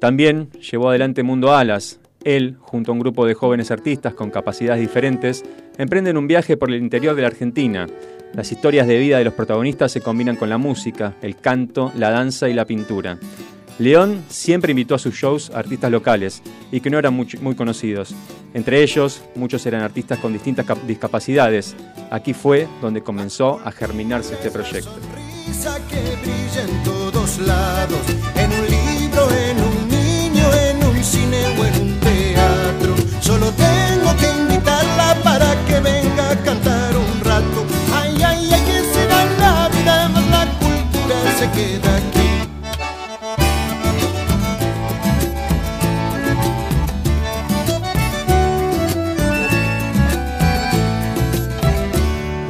[0.00, 2.00] También llevó adelante Mundo Alas.
[2.24, 5.44] Él, junto a un grupo de jóvenes artistas con capacidades diferentes,
[5.78, 7.86] emprenden un viaje por el interior de la Argentina.
[8.34, 12.10] Las historias de vida de los protagonistas se combinan con la música, el canto, la
[12.10, 13.18] danza y la pintura.
[13.78, 18.14] León siempre invitó a sus shows a artistas locales y que no eran muy, conocidos.
[18.52, 21.74] Entre ellos, muchos eran artistas con distintas cap- discapacidades.
[22.10, 24.90] Aquí fue donde comenzó a germinarse este proyecto.
[33.20, 37.66] Solo tengo que invitarla para que venga a cantar un rato.
[37.92, 42.10] Ay, ay, ay, que será la vida, más la cultura se queda aquí.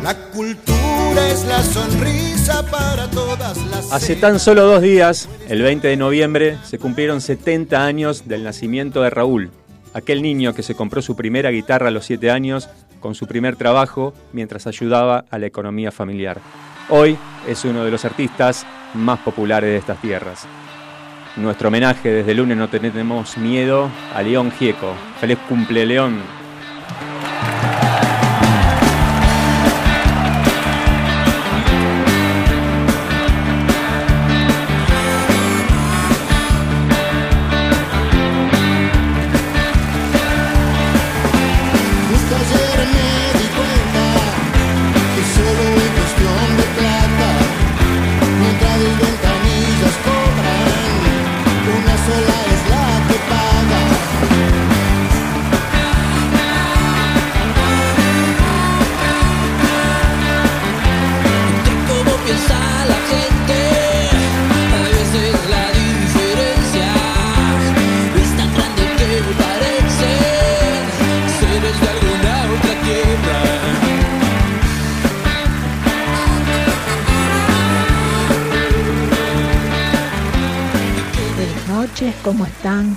[0.02, 5.88] La cultura es la sonrisa para todas las Hace tan solo dos días, el 20
[5.88, 9.50] de noviembre, se cumplieron 70 años del nacimiento de Raúl,
[9.94, 12.68] aquel niño que se compró su primera guitarra a los 7 años
[13.00, 16.40] con su primer trabajo mientras ayudaba a la economía familiar.
[16.88, 17.16] Hoy
[17.48, 20.46] es uno de los artistas más populares de estas tierras.
[21.36, 24.92] Nuestro homenaje desde el lunes no tenemos miedo a León Gieco.
[25.20, 26.39] Feliz cumple, León.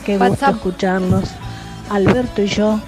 [0.06, 0.56] Qué gusto WhatsApp.
[0.56, 1.30] escucharlos.
[1.90, 2.80] Alberto y yo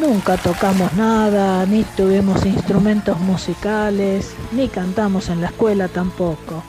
[0.00, 6.62] nunca tocamos nada, ni tuvimos instrumentos musicales, ni cantamos en la escuela tampoco.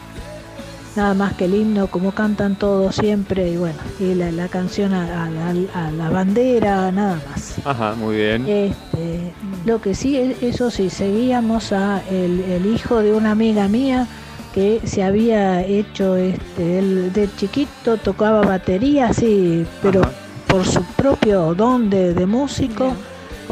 [0.96, 4.94] Nada más que el himno, como cantan todos siempre, y bueno, y la, la canción
[4.94, 7.56] a, a la- a la bandera, nada más.
[7.64, 8.46] Ajá, muy bien.
[8.48, 9.32] Este,
[9.66, 14.08] lo que sí, eso sí, seguíamos a el, el hijo de una amiga mía
[14.54, 20.02] que se había hecho, este, él de chiquito tocaba batería, sí, pero
[20.48, 22.94] por su propio don de, de músico.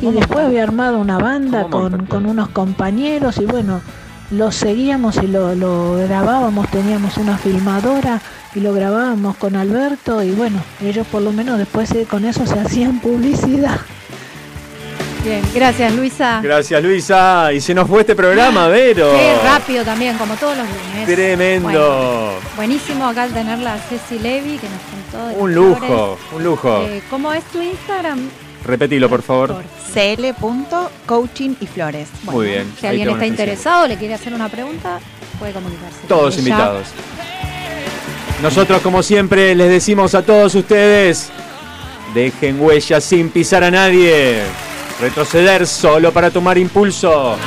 [0.02, 3.82] Y después había armado una banda con, con unos compañeros y bueno,
[4.30, 8.22] lo seguíamos y lo, lo grabábamos, teníamos una filmadora
[8.54, 12.46] y lo grabábamos con Alberto y bueno, ellos por lo menos después eh, con eso
[12.46, 13.80] se hacían publicidad.
[15.28, 16.40] Bien, gracias Luisa.
[16.42, 17.52] Gracias, Luisa.
[17.52, 19.12] Y se nos fue este programa, Vero.
[19.12, 21.06] Qué rápido también, como todos los lunes.
[21.06, 21.68] Tremendo.
[21.70, 24.80] Bueno, buenísimo acá tenerla a Ceci Levi, que nos
[25.12, 25.28] contó.
[25.28, 26.18] de Un lujo, flores.
[26.34, 26.82] un lujo.
[26.84, 28.30] Eh, ¿Cómo es tu Instagram?
[28.64, 29.62] Repetilo, por favor.
[29.94, 32.08] cl.coaching y flores.
[32.24, 32.74] Muy bien.
[32.80, 35.00] Si alguien está interesado, le quiere hacer una pregunta,
[35.40, 36.08] puede comunicarse.
[36.08, 36.88] Todos invitados.
[38.42, 41.30] Nosotros, como siempre, les decimos a todos ustedes,
[42.14, 44.44] dejen huellas sin pisar a nadie.
[45.00, 47.38] Retroceder solo para tomar impulso.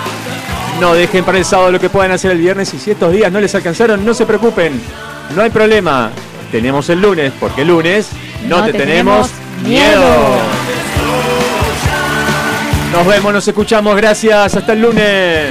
[0.80, 3.30] No dejen para el sábado lo que puedan hacer el viernes y si estos días
[3.30, 4.80] no les alcanzaron, no se preocupen.
[5.34, 6.10] No hay problema.
[6.50, 8.08] Tenemos el lunes, porque el lunes
[8.48, 9.30] no, te, tenemos,
[9.64, 10.38] miedo.
[12.92, 13.96] Nos vemos, nos escuchamos.
[13.96, 14.56] Gracias.
[14.56, 15.50] Hasta el lunes.